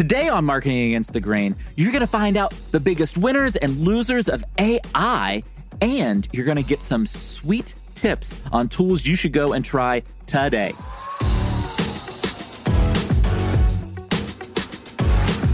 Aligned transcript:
Today 0.00 0.30
on 0.30 0.46
Marketing 0.46 0.86
Against 0.86 1.12
the 1.12 1.20
Grain, 1.20 1.54
you're 1.76 1.92
going 1.92 2.00
to 2.00 2.06
find 2.06 2.38
out 2.38 2.54
the 2.70 2.80
biggest 2.80 3.18
winners 3.18 3.56
and 3.56 3.82
losers 3.82 4.30
of 4.30 4.42
AI, 4.58 5.42
and 5.82 6.26
you're 6.32 6.46
going 6.46 6.56
to 6.56 6.62
get 6.62 6.82
some 6.82 7.04
sweet 7.04 7.74
tips 7.94 8.34
on 8.50 8.70
tools 8.70 9.04
you 9.04 9.14
should 9.14 9.34
go 9.34 9.52
and 9.52 9.62
try 9.62 10.02
today. 10.24 10.72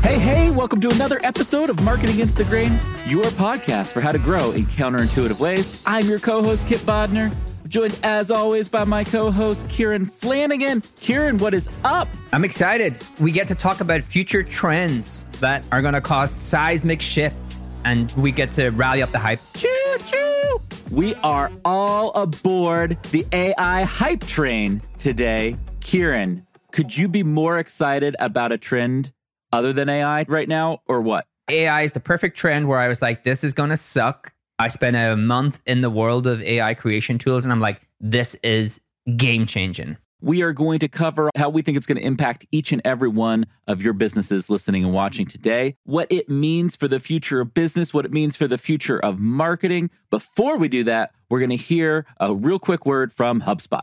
Hey, 0.00 0.20
hey, 0.20 0.50
welcome 0.52 0.80
to 0.80 0.90
another 0.90 1.18
episode 1.24 1.68
of 1.68 1.82
Marketing 1.82 2.14
Against 2.14 2.36
the 2.36 2.44
Grain, 2.44 2.78
your 3.04 3.24
podcast 3.24 3.88
for 3.88 4.00
how 4.00 4.12
to 4.12 4.18
grow 4.20 4.52
in 4.52 4.66
counterintuitive 4.66 5.40
ways. 5.40 5.82
I'm 5.84 6.06
your 6.06 6.20
co 6.20 6.40
host, 6.40 6.68
Kipp 6.68 6.82
Bodnar, 6.82 7.34
joined 7.68 7.98
as 8.02 8.30
always 8.30 8.68
by 8.68 8.84
my 8.84 9.04
co 9.04 9.30
host, 9.30 9.68
Kieran 9.68 10.06
Flanagan. 10.06 10.82
Kieran, 11.00 11.38
what 11.38 11.54
is 11.54 11.68
up? 11.84 12.08
I'm 12.32 12.44
excited. 12.44 13.00
We 13.18 13.32
get 13.32 13.48
to 13.48 13.54
talk 13.54 13.80
about 13.80 14.02
future 14.02 14.42
trends 14.42 15.24
that 15.40 15.64
are 15.72 15.82
going 15.82 15.94
to 15.94 16.00
cause 16.00 16.30
seismic 16.30 17.00
shifts, 17.02 17.60
and 17.84 18.10
we 18.12 18.32
get 18.32 18.52
to 18.52 18.70
rally 18.70 19.02
up 19.02 19.12
the 19.12 19.18
hype. 19.18 19.40
Choo 19.56 19.96
choo! 20.04 20.60
We 20.90 21.14
are 21.16 21.50
all 21.64 22.12
aboard 22.12 23.02
the 23.10 23.26
AI 23.32 23.82
hype 23.82 24.24
train 24.26 24.82
today. 24.98 25.56
Kieran, 25.80 26.46
could 26.72 26.96
you 26.96 27.08
be 27.08 27.22
more 27.22 27.58
excited 27.58 28.16
about 28.20 28.52
a 28.52 28.58
trend 28.58 29.12
other 29.52 29.72
than 29.72 29.88
AI 29.88 30.24
right 30.28 30.48
now, 30.48 30.80
or 30.86 31.00
what? 31.00 31.26
AI 31.48 31.82
is 31.82 31.92
the 31.92 32.00
perfect 32.00 32.36
trend 32.36 32.68
where 32.68 32.78
I 32.78 32.88
was 32.88 33.00
like, 33.00 33.24
this 33.24 33.44
is 33.44 33.52
going 33.52 33.70
to 33.70 33.76
suck. 33.76 34.32
I 34.58 34.68
spent 34.68 34.96
a 34.96 35.16
month 35.16 35.60
in 35.66 35.82
the 35.82 35.90
world 35.90 36.26
of 36.26 36.40
AI 36.42 36.72
creation 36.72 37.18
tools, 37.18 37.44
and 37.44 37.52
I'm 37.52 37.60
like, 37.60 37.86
this 38.00 38.34
is 38.36 38.80
game 39.14 39.44
changing. 39.44 39.98
We 40.22 40.40
are 40.40 40.54
going 40.54 40.78
to 40.78 40.88
cover 40.88 41.30
how 41.36 41.50
we 41.50 41.60
think 41.60 41.76
it's 41.76 41.84
going 41.84 41.98
to 41.98 42.06
impact 42.06 42.46
each 42.50 42.72
and 42.72 42.80
every 42.82 43.10
one 43.10 43.44
of 43.66 43.82
your 43.82 43.92
businesses 43.92 44.48
listening 44.48 44.82
and 44.82 44.94
watching 44.94 45.26
today, 45.26 45.76
what 45.84 46.10
it 46.10 46.30
means 46.30 46.74
for 46.74 46.88
the 46.88 46.98
future 46.98 47.42
of 47.42 47.52
business, 47.52 47.92
what 47.92 48.06
it 48.06 48.14
means 48.14 48.34
for 48.34 48.48
the 48.48 48.56
future 48.56 48.98
of 48.98 49.20
marketing. 49.20 49.90
Before 50.10 50.56
we 50.56 50.68
do 50.68 50.84
that, 50.84 51.10
we're 51.28 51.40
going 51.40 51.50
to 51.50 51.56
hear 51.56 52.06
a 52.18 52.34
real 52.34 52.58
quick 52.58 52.86
word 52.86 53.12
from 53.12 53.42
HubSpot. 53.42 53.82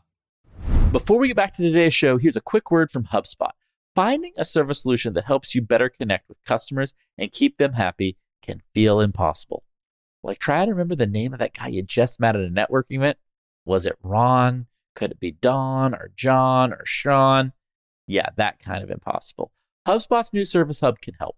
Before 0.92 1.20
we 1.20 1.28
get 1.28 1.38
back 1.38 1.54
to 1.54 1.62
today's 1.62 1.94
show, 1.94 2.18
here's 2.18 2.36
a 2.36 2.42
quick 2.42 2.72
word 2.72 2.90
from 2.90 3.04
HubSpot. 3.06 3.52
Finding 3.94 4.34
a 4.38 4.44
service 4.44 4.82
solution 4.82 5.14
that 5.14 5.26
helps 5.26 5.54
you 5.54 5.62
better 5.62 5.88
connect 5.88 6.28
with 6.28 6.44
customers 6.44 6.96
and 7.16 7.32
keep 7.32 7.60
them 7.60 7.74
happy 7.74 8.18
can 8.42 8.64
feel 8.74 9.00
impossible. 9.00 9.64
Like, 10.24 10.40
try 10.40 10.66
to 10.66 10.72
remember 10.72 10.96
the 10.96 11.06
name 11.06 11.34
of 11.34 11.40
that 11.40 11.54
guy 11.54 11.68
you 11.68 11.84
just 11.84 12.20
met 12.20 12.36
at 12.36 12.46
a 12.46 12.50
networking 12.50 12.98
event. 12.98 13.18
Was 13.66 13.86
it 13.86 13.98
Ron? 14.02 14.68
Could 14.96 15.12
it 15.12 15.20
be 15.20 15.32
Don 15.32 15.94
or 15.94 16.12
John 16.16 16.72
or 16.74 16.86
Sean? 16.86 17.54
Yeah, 18.08 18.30
that 18.38 18.60
kind 18.60 18.84
of 18.84 18.90
impossible. 18.90 19.52
HubSpot's 19.88 20.34
new 20.34 20.46
Service 20.46 20.80
Hub 20.80 21.02
can 21.02 21.16
help. 21.16 21.36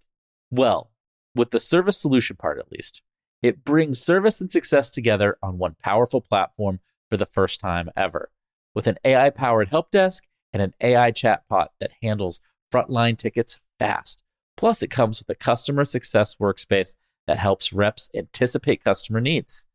Well, 0.51 0.91
with 1.35 1.51
the 1.51 1.59
service 1.59 1.97
solution 1.97 2.35
part 2.35 2.59
at 2.59 2.71
least. 2.71 3.01
It 3.41 3.63
brings 3.63 3.99
service 4.01 4.41
and 4.41 4.51
success 4.51 4.89
together 4.89 5.37
on 5.43 5.57
one 5.57 5.75
powerful 5.81 6.21
platform 6.21 6.79
for 7.09 7.17
the 7.17 7.25
first 7.25 7.59
time 7.59 7.89
ever. 7.95 8.31
With 8.73 8.87
an 8.87 8.97
AI 9.03 9.29
powered 9.29 9.69
help 9.69 9.91
desk 9.91 10.25
and 10.51 10.61
an 10.61 10.73
AI 10.81 11.11
chatbot 11.11 11.67
that 11.79 11.91
handles 12.01 12.41
frontline 12.73 13.17
tickets 13.17 13.59
fast. 13.77 14.21
Plus, 14.57 14.81
it 14.81 14.89
comes 14.89 15.19
with 15.19 15.29
a 15.29 15.35
customer 15.35 15.85
success 15.85 16.35
workspace 16.35 16.95
that 17.27 17.39
helps 17.39 17.73
reps 17.73 18.09
anticipate 18.13 18.83
customer 18.83 19.21
needs 19.21 19.65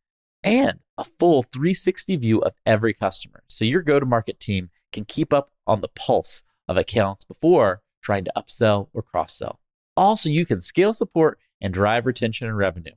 and 0.43 0.81
a 0.97 1.05
full 1.05 1.43
360 1.43 2.17
view 2.17 2.39
of 2.41 2.55
every 2.65 2.95
customer. 2.95 3.43
So 3.48 3.65
your 3.65 3.83
go 3.83 4.01
to 4.01 4.06
market 4.06 4.41
team 4.41 4.70
can 4.93 5.05
keep 5.05 5.33
up 5.33 5.51
on 5.67 5.81
the 5.81 5.89
pulse 5.89 6.43
of 6.69 6.77
accounts 6.77 7.25
before 7.25 7.83
trying 8.03 8.25
to 8.25 8.33
upsell 8.37 8.89
or 8.93 9.03
cross 9.03 9.37
sell. 9.37 9.61
Also, 9.97 10.31
you 10.31 10.47
can 10.47 10.61
scale 10.61 10.93
support 10.93 11.39
and 11.61 11.75
drive 11.75 12.06
retention 12.06 12.48
and 12.48 12.56
revenue. 12.56 12.95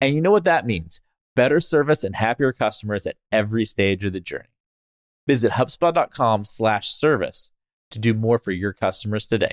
And 0.00 0.14
you 0.14 0.20
know 0.20 0.30
what 0.30 0.44
that 0.44 0.66
means 0.66 1.00
better 1.34 1.60
service 1.60 2.04
and 2.04 2.16
happier 2.16 2.52
customers 2.52 3.06
at 3.06 3.16
every 3.30 3.64
stage 3.64 4.04
of 4.04 4.12
the 4.12 4.20
journey. 4.20 4.48
Visit 5.26 5.52
HubSpot.com 5.52 6.44
slash 6.44 6.90
service 6.90 7.50
to 7.90 7.98
do 7.98 8.12
more 8.12 8.38
for 8.38 8.50
your 8.50 8.72
customers 8.72 9.26
today. 9.26 9.52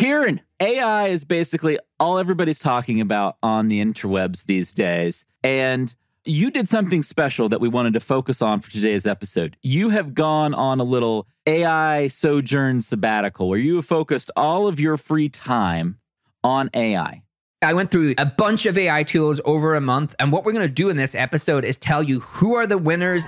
Kieran, 0.00 0.40
AI 0.60 1.08
is 1.08 1.26
basically 1.26 1.78
all 1.98 2.18
everybody's 2.18 2.58
talking 2.58 3.02
about 3.02 3.36
on 3.42 3.68
the 3.68 3.84
interwebs 3.84 4.46
these 4.46 4.72
days. 4.72 5.26
And 5.44 5.94
you 6.24 6.50
did 6.50 6.70
something 6.70 7.02
special 7.02 7.50
that 7.50 7.60
we 7.60 7.68
wanted 7.68 7.92
to 7.92 8.00
focus 8.00 8.40
on 8.40 8.62
for 8.62 8.70
today's 8.70 9.06
episode. 9.06 9.58
You 9.60 9.90
have 9.90 10.14
gone 10.14 10.54
on 10.54 10.80
a 10.80 10.84
little 10.84 11.26
AI 11.46 12.06
sojourn 12.06 12.80
sabbatical 12.80 13.50
where 13.50 13.58
you 13.58 13.76
have 13.76 13.84
focused 13.84 14.30
all 14.36 14.66
of 14.66 14.80
your 14.80 14.96
free 14.96 15.28
time 15.28 15.98
on 16.42 16.70
AI. 16.72 17.22
I 17.60 17.74
went 17.74 17.90
through 17.90 18.14
a 18.16 18.24
bunch 18.24 18.64
of 18.64 18.78
AI 18.78 19.02
tools 19.02 19.38
over 19.44 19.74
a 19.74 19.82
month. 19.82 20.14
And 20.18 20.32
what 20.32 20.46
we're 20.46 20.52
going 20.52 20.66
to 20.66 20.72
do 20.72 20.88
in 20.88 20.96
this 20.96 21.14
episode 21.14 21.62
is 21.62 21.76
tell 21.76 22.02
you 22.02 22.20
who 22.20 22.54
are 22.54 22.66
the 22.66 22.78
winners 22.78 23.26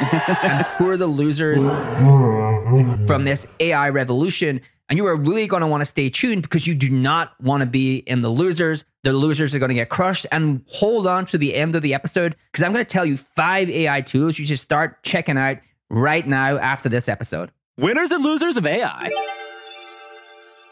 and 0.00 0.66
who 0.76 0.88
are 0.88 0.96
the 0.96 1.08
losers 1.08 1.66
from 3.08 3.24
this 3.24 3.44
AI 3.58 3.88
revolution. 3.88 4.60
And 4.88 4.98
you 4.98 5.06
are 5.06 5.16
really 5.16 5.46
going 5.46 5.62
to 5.62 5.66
want 5.66 5.80
to 5.80 5.86
stay 5.86 6.10
tuned 6.10 6.42
because 6.42 6.66
you 6.66 6.74
do 6.74 6.90
not 6.90 7.32
want 7.40 7.62
to 7.62 7.66
be 7.66 7.96
in 7.98 8.22
the 8.22 8.28
losers. 8.28 8.84
The 9.02 9.12
losers 9.12 9.54
are 9.54 9.58
going 9.58 9.70
to 9.70 9.74
get 9.74 9.88
crushed. 9.88 10.26
And 10.30 10.62
hold 10.68 11.06
on 11.06 11.24
to 11.26 11.38
the 11.38 11.54
end 11.54 11.74
of 11.74 11.82
the 11.82 11.94
episode 11.94 12.36
because 12.52 12.62
I'm 12.62 12.72
going 12.72 12.84
to 12.84 12.90
tell 12.90 13.06
you 13.06 13.16
five 13.16 13.70
AI 13.70 14.02
tools 14.02 14.38
you 14.38 14.46
should 14.46 14.58
start 14.58 15.02
checking 15.02 15.38
out 15.38 15.58
right 15.88 16.26
now 16.26 16.58
after 16.58 16.88
this 16.88 17.08
episode. 17.08 17.50
Winners 17.78 18.12
and 18.12 18.22
losers 18.22 18.56
of 18.56 18.66
AI. 18.66 19.10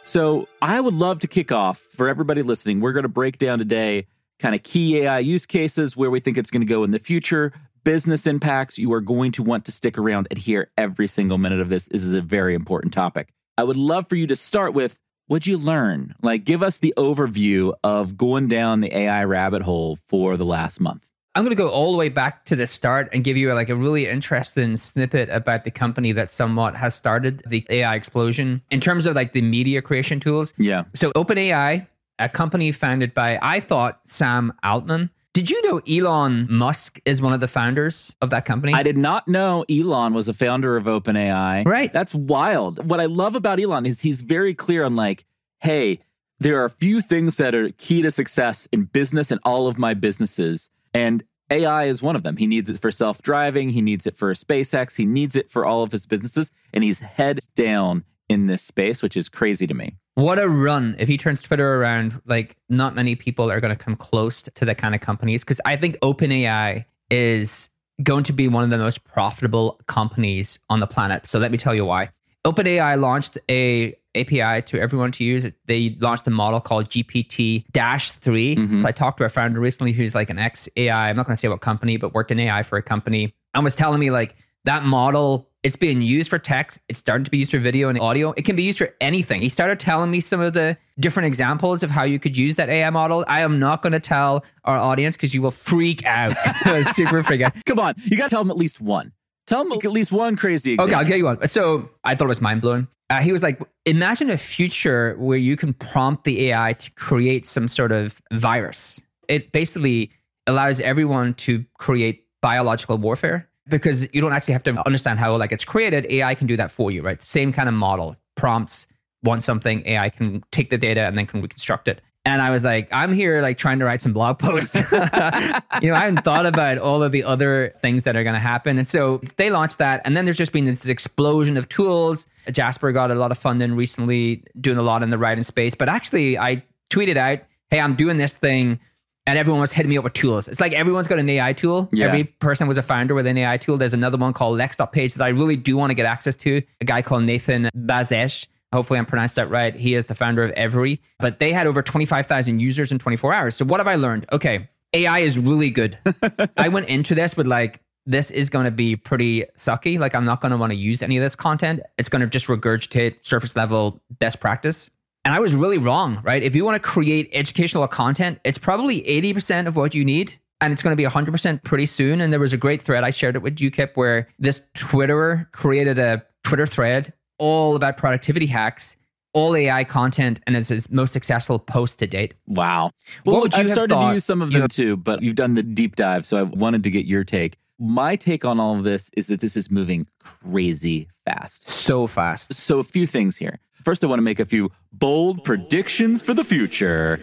So 0.05 0.47
I 0.61 0.81
would 0.81 0.95
love 0.95 1.21
to 1.21 1.29
kick 1.29 1.53
off 1.53 1.79
for 1.79 2.09
everybody 2.09 2.43
listening. 2.43 2.81
We're 2.81 2.93
going 2.93 3.05
to 3.05 3.09
break 3.09 3.39
down 3.39 3.59
today 3.59 4.07
kind 4.43 4.55
of 4.55 4.63
key 4.63 4.99
AI 4.99 5.21
use 5.21 5.47
cases, 5.47 5.97
where 5.97 6.11
we 6.11 6.21
think 6.21 6.37
it's 6.37 6.51
going 6.51 6.61
to 6.61 6.67
go 6.67 6.85
in 6.85 6.91
the 6.91 6.99
future, 6.99 7.53
business 7.85 8.27
impacts. 8.27 8.79
You 8.79 8.93
are 8.93 9.01
going 9.01 9.33
to 9.33 9.43
want 9.43 9.65
to 9.67 9.73
stick 9.73 9.97
around 9.97 10.27
and 10.31 10.39
hear 10.39 10.71
every 10.77 11.07
single 11.07 11.39
minute 11.39 11.61
of 11.61 11.69
this. 11.69 11.87
This 11.87 12.03
is 12.03 12.13
a 12.13 12.21
very 12.21 12.55
important 12.55 12.93
topic. 12.93 13.33
I 13.63 13.65
would 13.65 13.77
love 13.77 14.09
for 14.09 14.17
you 14.17 14.27
to 14.27 14.35
start 14.35 14.75
with 14.75 14.99
what'd 15.29 15.47
you 15.47 15.57
learn? 15.57 16.17
Like, 16.21 16.43
give 16.43 16.65
us 16.65 16.79
the 16.79 16.93
overview 16.97 17.75
of 17.85 18.17
going 18.17 18.49
down 18.49 18.81
the 18.81 18.93
AI 18.93 19.23
rabbit 19.23 19.63
hole 19.63 19.95
for 19.95 20.37
the 20.37 20.45
last 20.45 20.81
month. 20.81 21.09
I'm 21.37 21.45
going 21.45 21.53
to 21.53 21.57
go 21.57 21.69
all 21.69 21.93
the 21.93 21.99
way 21.99 22.09
back 22.09 22.45
to 22.47 22.57
the 22.57 22.67
start 22.67 23.09
and 23.13 23.23
give 23.23 23.37
you 23.37 23.55
like 23.55 23.69
a 23.69 23.77
really 23.77 24.09
interesting 24.09 24.77
snippet 24.77 25.29
about 25.29 25.63
the 25.63 25.71
company 25.71 26.11
that 26.11 26.33
somewhat 26.33 26.75
has 26.75 26.97
started 26.97 27.41
the 27.47 27.65
AI 27.71 27.95
explosion 27.95 28.63
in 28.73 28.81
terms 28.81 29.07
of 29.07 29.15
like 29.15 29.33
the 29.33 29.43
media 29.43 29.81
creation 29.81 30.19
tools. 30.19 30.53
Yeah. 30.57 30.83
So 30.93 31.13
OpenAI, 31.13 31.87
a 32.19 32.29
company 32.29 32.73
founded 32.73 33.15
by 33.15 33.39
I 33.41 33.61
thought 33.61 34.01
Sam 34.07 34.53
Altman. 34.65 35.09
Did 35.35 35.49
you 35.49 35.63
know 35.63 35.79
Elon 35.89 36.47
Musk 36.51 37.01
is 37.07 37.23
one 37.23 37.33
of 37.33 37.41
the 37.41 37.49
founders 37.49 38.15
of 38.21 38.29
that 38.31 38.45
company? 38.45 38.75
I 38.75 38.83
did 38.83 38.99
not 38.99 39.27
know 39.27 39.65
Elon 39.71 40.13
was 40.13 40.29
a 40.29 40.35
founder 40.35 40.77
of 40.77 40.85
OpenAI. 40.85 41.65
Right. 41.65 41.91
That's 41.91 42.15
wild. 42.15 42.91
What 42.91 43.01
I 43.01 43.07
love 43.07 43.35
about 43.35 43.59
Elon 43.59 43.87
is 43.87 44.03
he's 44.03 44.21
very 44.21 44.53
clear 44.53 44.85
on 44.85 44.95
like, 44.95 45.25
hey, 45.61 46.01
there 46.39 46.61
are 46.61 46.67
a 46.67 46.71
few 46.71 47.01
things 47.01 47.39
that 47.39 47.55
are 47.55 47.71
key 47.71 48.03
to 48.03 48.11
success 48.11 48.69
in 48.73 48.85
business 48.85 49.31
and 49.31 49.41
all 49.43 49.69
of 49.69 49.79
my 49.79 49.95
businesses. 49.95 50.69
And 50.93 51.25
AI 51.51 51.85
is 51.85 52.03
one 52.03 52.15
of 52.15 52.25
them. 52.25 52.37
He 52.37 52.47
needs 52.47 52.69
it 52.69 52.79
for 52.79 52.91
self 52.91 53.23
driving. 53.23 53.71
He 53.71 53.81
needs 53.81 54.07
it 54.07 54.19
for 54.19 54.35
SpaceX. 54.35 54.97
He 54.97 55.07
needs 55.07 55.35
it 55.35 55.51
for 55.51 55.65
all 55.65 55.83
of 55.83 55.93
his 55.93 56.05
businesses. 56.05 56.53
And 56.75 56.85
he's 56.85 56.99
heads 56.99 57.47
down 57.47 58.05
in 58.33 58.47
this 58.49 58.63
space, 58.63 59.03
which 59.03 59.17
is 59.17 59.29
crazy 59.29 59.67
to 59.67 59.75
me. 59.75 59.97
What 60.15 60.39
a 60.39 60.49
run. 60.49 60.97
If 60.99 61.09
he 61.09 61.17
turns 61.17 61.41
Twitter 61.41 61.77
around, 61.81 62.21
like 62.27 62.57
not 62.69 62.95
many 62.95 63.15
people 63.15 63.51
are 63.51 63.61
going 63.61 63.75
to 63.77 63.83
come 63.85 63.95
close 63.97 64.43
to 64.43 64.65
the 64.65 64.75
kind 64.75 64.95
of 64.95 65.01
companies. 65.01 65.45
Because 65.45 65.61
I 65.65 65.77
think 65.77 65.97
OpenAI 66.01 66.85
is 67.11 67.69
going 68.03 68.25
to 68.25 68.33
be 68.33 68.49
one 68.49 68.65
of 68.65 68.71
the 68.71 68.79
most 68.79 69.05
profitable 69.05 69.81
companies 69.87 70.59
on 70.69 70.81
the 70.81 70.87
planet. 70.87 71.29
So 71.29 71.39
let 71.39 71.53
me 71.53 71.59
tell 71.59 71.75
you 71.75 71.85
why. 71.85 72.11
OpenAI 72.45 73.01
launched 73.01 73.39
a 73.49 73.95
API 74.15 74.61
to 74.63 74.81
everyone 74.81 75.13
to 75.13 75.25
use. 75.25 75.47
They 75.67 75.97
launched 76.01 76.27
a 76.27 76.31
model 76.31 76.61
called 76.61 76.91
GPT 76.91 77.65
3. 77.73 78.57
Mhm. 78.57 78.85
I 78.85 78.93
talked 78.93 79.19
to 79.19 79.25
a 79.25 79.29
founder 79.29 79.61
recently 79.61 79.93
who's 79.93 80.15
like 80.15 80.29
an 80.29 80.39
ex 80.39 80.69
AI, 80.77 81.09
I'm 81.09 81.17
not 81.17 81.27
going 81.27 81.37
to 81.37 81.41
say 81.41 81.49
what 81.49 81.61
company, 81.61 81.97
but 81.97 82.13
worked 82.13 82.31
in 82.31 82.39
AI 82.39 82.63
for 82.63 82.77
a 82.77 82.83
company 82.83 83.35
and 83.55 83.65
was 83.65 83.77
telling 83.77 84.01
me 84.01 84.11
like 84.11 84.35
that 84.65 84.85
model, 84.85 85.49
it's 85.63 85.77
being 85.77 86.03
used 86.03 86.29
for 86.29 86.39
text. 86.39 86.81
It's 86.89 86.99
starting 86.99 87.25
to 87.25 87.31
be 87.31 87.39
used 87.39 87.53
for 87.53 87.59
video 87.59 87.89
and 87.89 87.99
audio. 87.99 88.33
It 88.37 88.45
can 88.45 88.57
be 88.57 88.63
used 88.63 88.79
for 88.79 88.95
anything. 89.01 89.41
He 89.41 89.49
started 89.49 89.79
telling 89.79 90.11
me 90.11 90.21
some 90.21 90.41
of 90.41 90.55
the 90.55 90.77
different 90.99 91.27
examples 91.27 91.83
of 91.83 91.91
how 91.91 92.05
you 92.05 92.19
could 92.19 92.37
use 92.37 92.57
that 92.57 92.69
AI 92.69 92.91
model. 92.91 93.25
I 93.29 93.41
am 93.41 93.59
not 93.59 93.83
going 93.83 93.93
to 93.93 94.01
tell 94.01 94.45
our 94.65 94.77
audience 94.77 95.17
because 95.17 95.35
you 95.35 95.43
will 95.43 95.51
freak 95.51 96.05
out. 96.05 96.33
Super 96.93 97.23
freak 97.23 97.43
out. 97.43 97.55
Come 97.67 97.79
on, 97.79 97.95
you 98.05 98.17
got 98.17 98.25
to 98.25 98.31
tell 98.31 98.43
them 98.43 98.51
at 98.51 98.57
least 98.57 98.81
one. 98.81 99.13
Tell 99.47 99.65
them 99.65 99.73
at 99.73 99.85
least 99.85 100.13
one 100.13 100.37
crazy 100.37 100.75
example. 100.75 100.95
Okay, 100.95 101.01
I'll 101.01 101.07
get 101.07 101.19
you 101.19 101.25
one. 101.25 101.47
So 101.49 101.91
I 102.05 102.15
thought 102.15 102.25
it 102.25 102.29
was 102.29 102.41
mind 102.41 102.61
blowing. 102.61 102.89
Uh, 103.11 103.21
he 103.21 103.33
was 103.33 103.43
like, 103.43 103.61
imagine 103.85 104.31
a 104.31 104.39
future 104.39 105.17
where 105.19 105.37
you 105.37 105.57
can 105.57 105.75
prompt 105.75 106.25
the 106.25 106.49
AI 106.49 106.73
to 106.75 106.91
create 106.93 107.47
some 107.47 107.69
sort 107.69 107.93
of 107.93 108.21
virus. 108.33 109.01
It 109.29 109.53
basically 109.53 110.11
allows 110.47 110.81
everyone 110.81 111.35
to 111.35 111.65
create 111.79 112.27
biological 112.41 112.97
warfare 112.99 113.49
because 113.79 114.13
you 114.15 114.21
don't 114.21 114.33
actually 114.33 114.53
have 114.53 114.63
to 114.65 114.87
understand 114.87 115.19
how 115.19 115.37
like 115.37 115.53
it's 115.53 115.65
created. 115.65 116.07
AI 116.11 116.35
can 116.35 116.47
do 116.47 116.57
that 116.57 116.71
for 116.71 116.91
you, 116.91 117.03
right? 117.03 117.21
Same 117.23 117.53
kind 117.53 117.69
of 117.69 117.75
model, 117.75 118.17
prompts, 118.37 118.87
want 119.23 119.43
something, 119.43 119.83
AI 119.87 120.11
can 120.11 120.43
take 120.51 120.71
the 120.71 120.79
data 120.79 121.03
and 121.03 121.17
then 121.17 121.27
can 121.27 121.43
reconstruct 121.43 121.89
it. 121.89 122.01
And 122.25 122.41
I 122.41 122.51
was 122.51 122.63
like, 122.63 122.89
I'm 122.93 123.13
here 123.13 123.43
like 123.43 123.59
trying 123.59 123.81
to 123.81 123.85
write 123.85 124.01
some 124.01 124.13
blog 124.13 124.39
posts. 124.39 124.77
you 124.93 124.93
know, 124.93 125.95
I 125.95 126.05
hadn't 126.05 126.23
thought 126.23 126.47
about 126.47 126.79
all 126.79 127.03
of 127.03 127.11
the 127.11 127.25
other 127.25 127.75
things 127.83 128.05
that 128.05 128.15
are 128.15 128.23
going 128.23 128.35
to 128.35 128.41
happen. 128.41 128.79
And 128.79 128.87
so 128.87 129.21
they 129.39 129.51
launched 129.51 129.79
that. 129.79 130.03
And 130.05 130.17
then 130.17 130.25
there's 130.25 130.37
just 130.37 130.53
been 130.53 130.65
this 130.65 130.87
explosion 130.87 131.57
of 131.57 131.69
tools. 131.69 132.29
Jasper 132.53 132.93
got 132.93 133.11
a 133.11 133.17
lot 133.17 133.33
of 133.33 133.39
funding 133.39 133.75
recently, 133.75 134.45
doing 134.61 134.79
a 134.79 134.83
lot 134.83 135.03
in 135.03 135.11
the 135.11 135.19
writing 135.19 135.43
space. 135.43 135.75
But 135.75 135.89
actually, 135.89 136.39
I 136.39 136.63
tweeted 136.91 137.17
out, 137.17 137.41
hey, 137.71 137.81
I'm 137.81 137.97
doing 137.97 138.19
this 138.19 138.35
thing. 138.35 138.79
And 139.27 139.39
everyone 139.39 139.61
was 139.61 139.73
hitting 139.73 139.91
me 139.91 139.99
up 139.99 140.05
with 140.05 140.15
tools. 140.15 140.49
It's 140.49 140.59
like 140.59 140.73
everyone's 140.73 141.07
got 141.07 141.21
an 141.21 141.29
AI 141.29 141.53
tool. 141.53 141.89
Yeah. 141.93 142.07
Every 142.07 142.25
person 142.25 142.67
was 142.67 142.77
a 142.77 142.83
founder 142.83 143.15
with 143.15 143.27
an 143.27 143.39
AI 143.39 143.57
tool. 143.57 143.77
There's 143.77 143.95
another 143.95 144.19
one 144.19 144.33
called 144.33 144.59
Lex.page 144.59 145.15
that 145.15 145.25
I 145.25 145.29
really 145.29 145.55
do 145.57 145.77
want 145.77 145.91
to 145.91 145.95
get 145.95 146.07
access 146.07 146.35
to. 146.37 146.61
A 146.81 146.85
guy 146.85 147.03
called 147.03 147.23
Nathan 147.23 147.71
Baschez 147.77 148.47
Hopefully, 148.73 148.99
I'm 148.99 149.07
pronounced 149.07 149.37
that 149.37 149.51
right. 149.51 149.75
He 149.75 149.95
is 149.95 150.07
the 150.07 150.15
founder 150.15 150.43
of 150.43 150.51
Every, 150.53 151.01
but 151.19 151.39
they 151.39 151.53
had 151.53 151.67
over 151.67 151.83
25,000 151.83 152.59
users 152.59 152.91
in 152.91 152.99
24 152.99 153.33
hours. 153.33 153.55
So, 153.55 153.65
what 153.65 153.81
have 153.81 153.87
I 153.87 153.97
learned? 153.97 154.27
Okay, 154.33 154.69
AI 154.95 155.21
is 155.21 155.39
really 155.39 155.71
good. 155.71 155.99
I 156.57 156.69
went 156.69 156.89
into 156.89 157.15
this 157.15 157.37
with 157.37 157.47
like, 157.47 157.81
this 158.07 158.31
is 158.31 158.49
going 158.49 158.65
to 158.65 158.71
be 158.71 158.97
pretty 158.97 159.45
sucky. 159.59 159.99
Like, 159.99 160.15
I'm 160.15 160.25
not 160.25 160.41
going 160.41 160.53
to 160.53 160.57
want 160.57 160.73
to 160.73 160.77
use 160.77 161.03
any 161.03 161.19
of 161.19 161.23
this 161.23 161.37
content. 161.37 161.81
It's 161.99 162.09
going 162.09 162.23
to 162.23 162.27
just 162.27 162.47
regurgitate 162.47 163.17
surface 163.25 163.55
level 163.57 164.01
best 164.11 164.41
practice. 164.41 164.89
And 165.25 165.33
I 165.33 165.41
was 165.41 165.55
really 165.55 165.79
wrong, 165.79 166.21
right? 166.25 166.43
If 166.43 166.57
you 166.57 166.65
want 166.65 166.75
to 166.75 166.81
create 166.81 167.31
educational 167.33 167.87
content, 167.87 168.41
it's 168.45 168.59
probably 168.59 169.03
80% 169.03 169.67
of 169.69 169.77
what 169.77 169.95
you 169.95 170.05
need. 170.05 170.35
And 170.61 170.73
it's 170.73 170.83
going 170.83 170.93
to 170.93 170.97
be 170.97 171.09
100% 171.09 171.65
pretty 171.65 171.87
soon. 171.87 172.21
And 172.21 172.33
there 172.33 172.41
was 172.41 172.53
a 172.53 172.57
great 172.57 172.81
thread. 172.81 173.03
I 173.05 173.11
shared 173.11 173.35
it 173.37 173.43
with 173.43 173.61
you 173.61 173.71
Kipp 173.71 173.97
where 173.97 174.29
this 174.39 174.63
Twitterer 174.77 175.51
created 175.53 175.99
a 175.99 176.25
Twitter 176.45 176.67
thread 176.67 177.13
all 177.39 177.75
about 177.75 177.97
productivity 177.97 178.47
hacks, 178.47 178.97
all 179.33 179.57
AI 179.57 179.83
content, 179.85 180.41
and 180.47 180.57
it's 180.57 180.69
his 180.69 180.89
most 180.91 181.13
successful 181.13 181.59
post 181.59 181.99
to 182.01 182.07
date. 182.07 182.35
Wow. 182.47 182.91
Well, 183.25 183.43
you 183.43 183.49
I've 183.55 183.71
started 183.71 183.91
thought, 183.95 184.09
to 184.09 184.15
use 184.15 184.25
some 184.25 184.41
of 184.43 184.51
you 184.51 184.55
them 184.55 184.61
know- 184.63 184.67
too, 184.69 184.97
but 184.97 185.23
you've 185.23 185.35
done 185.37 185.55
the 185.55 185.63
deep 185.65 185.97
dive, 185.97 186.25
so 186.27 186.37
I 186.39 186.43
wanted 186.43 186.85
to 186.85 186.91
get 186.91 187.07
your 187.07 187.25
take. 187.25 187.59
My 187.81 188.15
take 188.15 188.45
on 188.45 188.61
all 188.61 188.77
of 188.77 188.85
this 188.85 189.11
is 189.17 189.27
that 189.27 189.41
this 189.41 189.57
is 189.57 189.69
moving 189.69 190.07
crazy 190.21 191.09
fast. 191.25 191.69
So 191.69 192.07
fast. 192.07 192.55
So, 192.55 192.79
a 192.79 192.85
few 192.85 193.09
things 193.09 193.39
here. 193.39 193.59
First, 193.85 194.05
I 194.05 194.07
want 194.07 194.19
to 194.19 194.23
make 194.25 194.41
a 194.41 194.45
few 194.45 194.71
bold 194.93 195.45
predictions 195.45 196.23
for 196.23 196.35
the 196.35 196.45
future. 196.45 197.21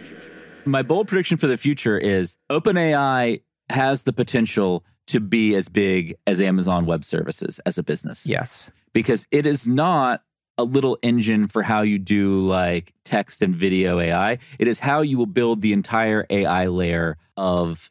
My 0.64 0.82
bold 0.82 1.08
prediction 1.08 1.36
for 1.36 1.46
the 1.46 1.56
future 1.56 1.98
is 1.98 2.36
OpenAI 2.50 3.42
has 3.70 4.02
the 4.02 4.12
potential 4.12 4.84
to 5.06 5.20
be 5.20 5.54
as 5.54 5.68
big 5.68 6.14
as 6.26 6.40
Amazon 6.40 6.86
Web 6.86 7.04
Services 7.04 7.58
as 7.60 7.78
a 7.78 7.82
business 7.82 8.26
Yes. 8.26 8.70
because 8.92 9.26
it 9.30 9.46
is 9.46 9.66
not 9.66 10.22
a 10.58 10.64
little 10.64 10.98
engine 11.02 11.46
for 11.46 11.62
how 11.62 11.80
you 11.80 11.98
do 11.98 12.40
like 12.46 12.92
text 13.04 13.40
and 13.42 13.56
video 13.56 13.98
AI. 13.98 14.38
It 14.58 14.68
is 14.68 14.80
how 14.80 15.00
you 15.00 15.16
will 15.16 15.26
build 15.26 15.62
the 15.62 15.72
entire 15.72 16.26
AI 16.28 16.66
layer 16.66 17.16
of 17.36 17.90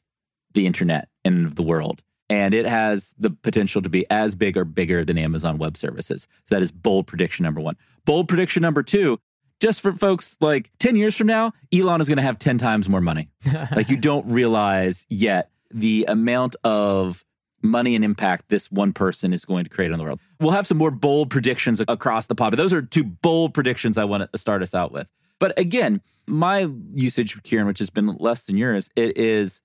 the 0.53 0.65
internet 0.67 1.09
and 1.25 1.45
of 1.45 1.55
the 1.55 1.63
world. 1.63 2.03
And 2.29 2.53
it 2.53 2.65
has 2.65 3.15
the 3.17 3.31
potential 3.31 3.81
to 3.81 3.89
be 3.89 4.05
as 4.11 4.35
big 4.35 4.55
or 4.55 4.65
bigger 4.65 5.03
than 5.03 5.17
Amazon 5.17 5.57
Web 5.57 5.75
Services. 5.75 6.27
So 6.45 6.55
that 6.55 6.61
is 6.61 6.71
bold 6.71 7.07
prediction 7.07 7.43
number 7.43 7.59
one. 7.59 7.75
Bold 8.05 8.27
prediction 8.27 8.61
number 8.61 8.83
two, 8.83 9.19
just 9.59 9.81
for 9.81 9.91
folks 9.93 10.37
like 10.39 10.71
10 10.79 10.95
years 10.95 11.15
from 11.15 11.27
now, 11.27 11.53
Elon 11.73 12.01
is 12.01 12.07
going 12.07 12.17
to 12.17 12.23
have 12.23 12.39
10 12.39 12.57
times 12.57 12.87
more 12.87 13.01
money. 13.01 13.29
like 13.75 13.89
you 13.89 13.97
don't 13.97 14.25
realize 14.27 15.05
yet 15.09 15.49
the 15.71 16.05
amount 16.07 16.55
of 16.63 17.23
money 17.61 17.95
and 17.95 18.05
impact 18.05 18.49
this 18.49 18.71
one 18.71 18.93
person 18.93 19.33
is 19.33 19.45
going 19.45 19.63
to 19.63 19.69
create 19.69 19.91
in 19.91 19.97
the 19.97 20.03
world. 20.03 20.19
We'll 20.39 20.51
have 20.51 20.67
some 20.67 20.77
more 20.77 20.91
bold 20.91 21.29
predictions 21.29 21.81
across 21.87 22.27
the 22.27 22.35
pod, 22.35 22.51
but 22.51 22.57
those 22.57 22.73
are 22.73 22.81
two 22.81 23.03
bold 23.03 23.53
predictions 23.53 23.97
I 23.97 24.05
want 24.05 24.31
to 24.31 24.37
start 24.37 24.61
us 24.61 24.73
out 24.73 24.91
with. 24.91 25.11
But 25.39 25.57
again, 25.57 26.01
my 26.25 26.69
usage, 26.93 27.41
Kieran, 27.43 27.67
which 27.67 27.79
has 27.79 27.89
been 27.89 28.15
less 28.17 28.43
than 28.43 28.57
yours, 28.57 28.89
it 28.95 29.17
is 29.17 29.61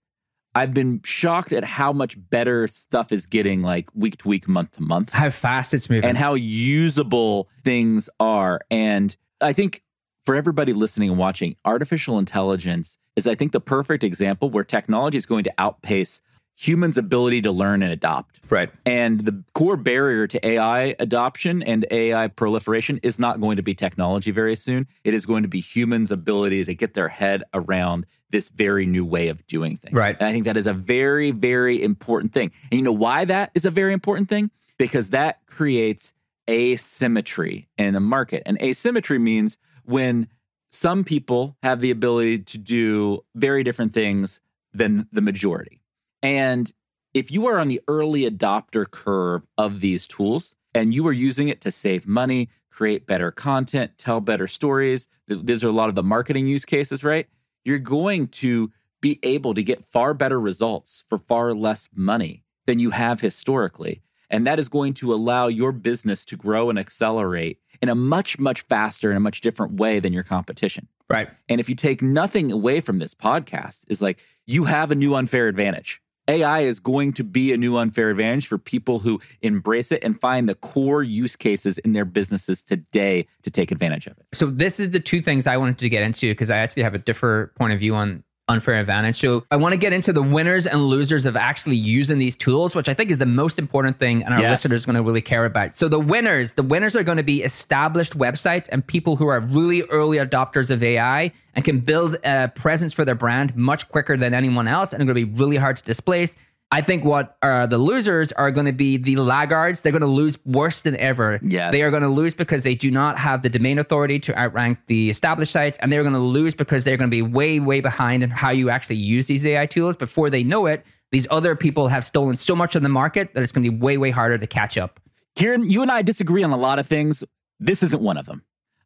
I've 0.55 0.73
been 0.73 1.01
shocked 1.03 1.53
at 1.53 1.65
how 1.65 1.93
much 1.93 2.17
better 2.31 2.69
stuff 2.69 3.11
is 3.13 3.27
getting 3.27 3.63
like 3.63 3.89
week 3.95 4.19
to 4.19 4.29
week, 4.29 4.49
month 4.49 4.73
to 4.73 4.83
month 4.83 5.13
How 5.13 5.31
fast 5.31 5.75
it's 5.75 5.91
moving. 5.91 6.09
and 6.09 6.17
how 6.17 6.35
usable 6.35 7.49
things 7.65 8.09
are. 8.21 8.61
And 8.71 9.17
I 9.41 9.53
think 9.53 9.83
for 10.25 10.35
everybody 10.35 10.73
listening 10.73 11.11
and 11.11 11.19
watching, 11.19 11.57
artificial 11.65 12.19
intelligence 12.19 12.99
is, 13.17 13.27
I 13.27 13.35
think, 13.35 13.53
the 13.53 13.61
perfect 13.61 14.05
example 14.05 14.49
where 14.51 14.65
technology 14.65 15.19
is 15.19 15.27
going 15.27 15.45
to 15.45 15.53
outpace 15.59 16.21
humans' 16.57 16.97
ability 16.97 17.43
to 17.43 17.51
learn 17.51 17.83
and 17.83 17.93
adopt. 17.93 18.41
right. 18.49 18.71
And 18.87 19.21
the 19.21 19.43
core 19.55 19.77
barrier 19.77 20.27
to 20.27 20.47
AI 20.47 20.95
adoption 20.99 21.63
and 21.63 21.87
AI 21.91 22.29
proliferation 22.29 23.01
is 23.03 23.19
not 23.19 23.41
going 23.41 23.57
to 23.57 23.63
be 23.63 23.75
technology 23.75 24.31
very 24.31 24.55
soon. 24.55 24.87
It 25.03 25.15
is 25.15 25.27
going 25.27 25.43
to 25.43 25.49
be 25.49 25.61
humans' 25.61 26.13
ability 26.13 26.65
to 26.65 26.75
get 26.75 26.95
their 26.95 27.09
head 27.09 27.43
around 27.53 28.07
this 28.31 28.51
very 28.51 28.87
new 28.87 29.05
way 29.05 29.29
of 29.29 29.47
doing 29.47 29.77
things. 29.77 29.95
Right. 29.95 30.17
And 30.19 30.29
I 30.29 30.33
think 30.33 30.45
that 30.45 30.57
is 30.57 30.67
a 30.67 30.73
very, 30.73 31.31
very 31.31 31.83
important 31.83 32.33
thing. 32.33 32.53
And 32.71 32.79
you 32.79 32.85
know 32.85 32.93
why 32.93 33.25
that 33.25 33.51
is 33.55 33.65
a 33.65 33.71
very 33.71 33.93
important 33.93 34.29
thing? 34.29 34.51
Because 34.79 35.11
that 35.11 35.45
creates 35.47 36.13
asymmetry 36.49 37.69
in 37.79 37.95
a 37.95 38.01
market. 38.01 38.43
And 38.47 38.61
asymmetry 38.61 39.19
means 39.19 39.57
when 39.85 40.29
some 40.71 41.05
people 41.05 41.57
have 41.63 41.81
the 41.81 41.91
ability 41.91 42.41
to 42.41 42.59
do 42.59 43.25
very 43.35 43.63
different 43.63 43.93
things 43.93 44.41
than 44.73 45.07
the 45.13 45.23
majority. 45.23 45.81
And 46.25 46.73
if 47.13 47.31
you 47.31 47.47
are 47.47 47.59
on 47.59 47.69
the 47.69 47.83
early 47.87 48.23
adopter 48.29 48.91
curve 48.91 49.47
of 49.59 49.81
these 49.81 50.09
tools 50.09 50.55
and 50.75 50.95
you 50.95 51.07
are 51.07 51.13
using 51.13 51.49
it 51.49 51.61
to 51.61 51.71
save 51.71 52.09
money, 52.09 52.49
create 52.71 53.07
better 53.07 53.31
content, 53.31 53.93
tell 53.99 54.21
better 54.21 54.47
stories, 54.47 55.07
th- 55.29 55.43
these 55.45 55.63
are 55.63 55.69
a 55.69 55.73
lot 55.73 55.91
of 55.91 55.95
the 55.95 56.03
marketing 56.03 56.47
use 56.47 56.65
cases, 56.65 57.05
right? 57.05 57.29
You're 57.63 57.79
going 57.79 58.29
to 58.29 58.73
be 59.03 59.21
able 59.23 59.53
to 59.53 59.63
get 59.63 59.85
far 59.85 60.15
better 60.15 60.41
results 60.41 61.05
for 61.07 61.19
far 61.19 61.53
less 61.53 61.91
money 61.95 62.43
than 62.67 62.79
you 62.79 62.91
have 62.91 63.21
historically. 63.21 64.01
And 64.31 64.47
that 64.47 64.59
is 64.59 64.71
going 64.71 64.95
to 64.95 65.13
allow 65.13 65.49
your 65.49 65.73
business 65.73 66.25
to 66.25 66.37
grow 66.37 66.71
and 66.71 66.79
accelerate 66.79 67.61
in 67.83 67.91
a 67.91 67.95
much, 67.95 68.39
much 68.39 68.63
faster 68.63 69.11
and 69.11 69.19
a 69.19 69.21
much 69.21 69.43
different 69.43 69.75
way 69.75 70.01
than 70.01 70.15
your 70.15 70.23
competition. 70.23 70.89
Right. 71.09 71.29
And 71.51 71.61
if 71.61 71.69
you 71.69 71.75
take 71.75 72.01
nothing 72.01 72.51
away 72.51 72.81
from 72.81 72.99
this 72.99 73.15
podcast, 73.15 73.85
is 73.89 74.01
like 74.01 74.25
you 74.47 74.65
have 74.65 74.91
a 74.91 74.95
new 74.95 75.15
unfair 75.15 75.49
advantage. 75.49 76.01
AI 76.29 76.61
is 76.61 76.79
going 76.81 77.13
to 77.15 77.25
be 77.25 77.53
a 77.53 77.57
new 77.57 77.77
unfair 77.77 78.11
advantage 78.11 78.47
for 78.47 78.59
people 78.59 79.01
who 79.01 79.21
embrace 79.43 79.93
it 79.93 80.03
and 80.03 80.19
find 80.19 80.49
the 80.49 80.55
core 80.55 81.03
use 81.03 81.37
cases 81.37 81.79
in 81.79 81.93
their 81.93 82.05
businesses 82.05 82.63
today 82.63 83.27
to 83.43 83.51
take 83.51 83.71
advantage 83.71 84.07
of 84.07 84.19
it. 84.19 84.27
So 84.33 84.47
this 84.47 84.81
is 84.81 84.91
the 84.91 85.01
two 85.01 85.21
things 85.21 85.47
I 85.47 85.57
wanted 85.57 85.79
to 85.79 85.89
get 85.89 86.03
into 86.03 86.31
because 86.31 86.51
I 86.51 86.59
actually 86.59 86.85
have 86.85 86.95
a 86.95 86.99
different 86.99 87.55
point 87.55 87.73
of 87.73 87.79
view 87.79 87.95
on 87.95 88.25
unfair 88.49 88.75
advantage. 88.75 89.17
So 89.17 89.45
I 89.51 89.57
want 89.57 89.73
to 89.73 89.79
get 89.79 89.93
into 89.93 90.13
the 90.13 90.23
winners 90.23 90.67
and 90.67 90.87
losers 90.87 91.25
of 91.25 91.37
actually 91.37 91.77
using 91.77 92.19
these 92.19 92.37
tools, 92.37 92.75
which 92.75 92.89
I 92.89 92.95
think 92.95 93.11
is 93.11 93.19
the 93.19 93.25
most 93.27 93.59
important 93.59 93.99
thing 93.99 94.23
and 94.23 94.35
our 94.35 94.41
Yes. 94.41 94.65
listeners 94.65 94.85
are 94.85 94.87
going 94.87 94.97
to 94.97 95.03
really 95.03 95.23
care 95.23 95.47
about. 95.47 95.75
So 95.77 95.89
the 95.89 95.99
winners, 95.99 96.53
the 96.53 96.63
winners 96.63 96.95
are 96.95 97.03
going 97.03 97.17
to 97.17 97.23
be 97.25 97.43
established 97.43 98.19
websites 98.19 98.69
and 98.71 98.87
people 98.87 99.17
who 99.17 99.29
are 99.29 99.41
really 99.41 99.83
early 99.85 100.19
adopters 100.19 100.71
of 100.71 100.83
AI 100.83 101.33
and 101.55 101.65
can 101.65 101.81
build 101.81 102.19
a 102.25 102.49
presence 102.49 102.93
for 102.93 103.05
their 103.05 103.15
brand 103.15 103.57
much 103.57 103.89
quicker 103.89 104.17
than 104.17 104.35
anyone 104.35 104.69
else 104.69 104.93
and 104.93 105.01
are 105.03 105.07
going 105.07 105.17
to 105.19 105.27
be 105.27 105.39
really 105.39 105.57
hard 105.57 105.79
to 105.79 105.83
displace. 105.85 106.37
I 106.71 106.81
think 106.81 107.05
what 107.05 107.37
are 107.41 107.67
the 107.67 107.79
losers 107.79 108.33
are 108.33 108.51
going 108.51 108.67
to 108.67 108.73
be 108.73 108.97
the 108.97 109.17
laggards. 109.17 109.83
They're 109.83 109.93
going 109.93 110.01
to 110.03 110.07
lose 110.09 110.39
worse 110.45 110.81
than 110.81 110.97
ever. 110.97 111.39
Yes. 111.43 111.71
They 111.71 111.83
are 111.83 111.91
going 111.91 112.03
to 112.03 112.09
lose 112.09 112.35
because 112.35 112.65
they 112.65 112.75
do 112.75 112.91
not 112.91 113.17
have 113.17 113.43
the 113.43 113.49
domain 113.49 113.79
authority 113.79 114.19
to 114.21 114.37
outrank 114.37 114.79
the 114.87 115.09
established 115.09 115.53
sites, 115.53 115.77
and 115.81 115.93
they're 115.93 116.03
going 116.03 116.15
to 116.15 116.19
lose 116.19 116.55
because 116.55 116.83
they're 116.83 116.97
going 116.97 117.11
to 117.11 117.15
be 117.15 117.23
way, 117.23 117.61
way 117.61 117.81
behind 117.81 118.25
in 118.25 118.31
how 118.31 118.51
you 118.51 118.71
actually 118.71 118.97
use 118.97 119.29
these 119.29 119.47
AI 119.47 119.67
tools. 119.67 119.97
Before 119.97 120.31
they 120.31 120.43
know 120.43 120.67
it, 120.67 120.85
these 121.13 121.29
other 121.31 121.55
people 121.55 121.87
have 121.89 122.05
stolen 122.05 122.37
so 122.37 122.57
much 122.57 122.75
of 122.75 122.83
the 122.83 122.89
market 122.89 123.35
that 123.35 123.43
it's 123.43 123.53
going 123.53 123.65
to 123.65 123.71
be 123.71 123.79
way, 123.79 123.97
way 123.97 124.11
harder 124.11 124.37
to 124.37 124.47
catch 124.47 124.77
up. 124.77 124.99
Kieran, 125.37 125.71
you 125.71 125.83
and 125.83 125.91
I 125.91 126.03
disagree 126.03 126.43
on 126.43 126.51
a 126.51 126.57
lot 126.57 126.81
of 126.81 126.87
things. 126.87 127.23
This 127.61 127.85
isn't 127.85 128.03
one 128.03 128.17
of 128.17 128.27
them. 128.27 128.43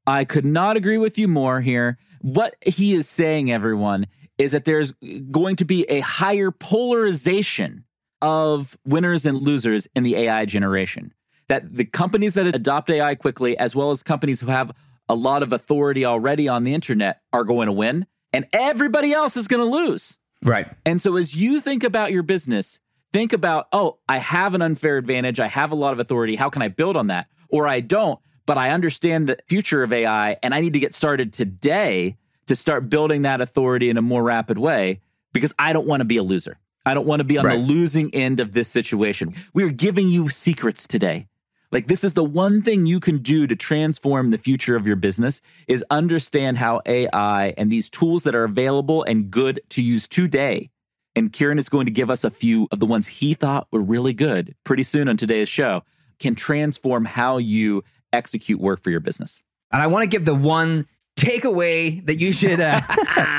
I 0.06 0.25
could 0.25 0.44
not 0.44 0.76
agree 0.76 0.99
with 0.99 1.18
you 1.18 1.26
more 1.26 1.61
here. 1.61 1.99
What 2.20 2.54
he 2.66 2.92
is 2.92 3.08
saying, 3.08 3.50
everyone, 3.50 4.06
is 4.38 4.52
that 4.52 4.64
there's 4.64 4.92
going 5.30 5.57
to 5.57 5.64
be 5.64 5.85
a 5.90 6.00
higher 6.00 6.50
polarization 6.50 7.85
of 8.23 8.78
winners 8.85 9.26
and 9.26 9.42
losers 9.42 9.88
in 9.95 10.04
the 10.04 10.16
AI 10.16 10.45
generation. 10.45 11.12
That 11.49 11.75
the 11.75 11.85
companies 11.85 12.35
that 12.35 12.47
adopt 12.47 12.90
AI 12.90 13.14
quickly, 13.14 13.57
as 13.59 13.75
well 13.75 13.90
as 13.90 14.02
companies 14.02 14.40
who 14.40 14.47
have 14.47 14.73
a 15.09 15.14
lot 15.14 15.42
of 15.42 15.52
authority 15.52 16.04
already 16.04 16.49
on 16.49 16.64
the 16.64 16.75
internet, 16.75 17.21
are 17.33 17.45
going 17.45 17.66
to 17.66 17.73
win, 17.73 18.07
and 18.33 18.47
everybody 18.52 19.12
else 19.12 19.37
is 19.37 19.49
going 19.49 19.62
to 19.62 19.76
lose. 19.76 20.18
Right. 20.42 20.68
And 20.85 21.00
so 21.00 21.16
as 21.16 21.35
you 21.35 21.61
think 21.61 21.83
about 21.83 22.12
your 22.12 22.23
business, 22.23 22.80
think 23.12 23.33
about, 23.33 23.66
oh, 23.73 23.99
I 24.09 24.18
have 24.18 24.54
an 24.54 24.62
unfair 24.62 24.99
advantage. 24.99 25.40
I 25.40 25.49
have 25.49 25.73
a 25.73 25.75
lot 25.75 25.92
of 25.92 26.00
authority. 26.00 26.37
How 26.37 26.50
can 26.50 26.62
I 26.62 26.68
build 26.68 26.97
on 26.97 27.09
that? 27.09 27.26
Or 27.49 27.66
I 27.66 27.80
don't, 27.80 28.21
but 28.47 28.59
I 28.59 28.71
understand 28.71 29.28
the 29.28 29.38
future 29.49 29.83
of 29.83 29.92
AI 29.92 30.37
and 30.42 30.54
I 30.54 30.61
need 30.61 30.75
to 30.75 30.78
get 30.78 30.95
started 30.95 31.33
today 31.33 32.16
to 32.48 32.56
start 32.56 32.90
building 32.90 33.22
that 33.22 33.40
authority 33.40 33.88
in 33.90 33.96
a 33.96 34.02
more 34.02 34.22
rapid 34.22 34.58
way 34.58 35.00
because 35.32 35.54
I 35.58 35.72
don't 35.72 35.86
want 35.86 36.00
to 36.00 36.04
be 36.04 36.16
a 36.16 36.22
loser. 36.22 36.58
I 36.84 36.94
don't 36.94 37.06
want 37.06 37.20
to 37.20 37.24
be 37.24 37.38
on 37.38 37.44
Right. 37.44 37.58
the 37.60 37.64
losing 37.66 38.14
end 38.14 38.40
of 38.40 38.52
this 38.52 38.68
situation. 38.68 39.34
We 39.54 39.62
are 39.64 39.70
giving 39.70 40.08
you 40.08 40.28
secrets 40.28 40.86
today 40.86 41.26
Like 41.70 41.86
this 41.86 42.02
is 42.02 42.14
the 42.14 42.24
one 42.24 42.62
thing 42.62 42.86
you 42.86 42.98
can 42.98 43.18
do 43.18 43.46
to 43.46 43.54
transform 43.54 44.30
the 44.30 44.38
future 44.38 44.74
of 44.74 44.86
your 44.86 44.96
business 44.96 45.42
is 45.66 45.84
understand 45.90 46.56
how 46.56 46.80
AI 46.86 47.52
and 47.58 47.70
these 47.70 47.90
tools 47.90 48.22
that 48.22 48.34
are 48.34 48.44
available 48.44 49.02
and 49.02 49.30
good 49.30 49.60
to 49.68 49.82
use 49.82 50.08
today. 50.08 50.70
And 51.14 51.30
Kieran 51.30 51.58
is 51.58 51.68
going 51.68 51.84
to 51.84 51.92
give 51.92 52.08
us 52.08 52.24
a 52.24 52.30
few 52.30 52.68
of 52.72 52.80
the 52.80 52.86
ones 52.86 53.06
he 53.08 53.34
thought 53.34 53.68
were 53.70 53.82
really 53.82 54.14
good 54.14 54.54
pretty 54.64 54.82
soon 54.82 55.10
on 55.10 55.18
today's 55.18 55.50
show 55.50 55.82
can 56.18 56.34
transform 56.34 57.04
how 57.04 57.36
you 57.36 57.84
execute 58.14 58.58
work 58.60 58.82
for 58.82 58.88
your 58.88 59.00
business. 59.00 59.42
And 59.70 59.82
I 59.82 59.88
want 59.88 60.04
to 60.04 60.08
give 60.08 60.24
the 60.24 60.34
one 60.34 60.86
takeaway 61.18 62.04
that 62.06 62.20
you 62.20 62.32
should 62.32 62.60
uh, 62.60 62.80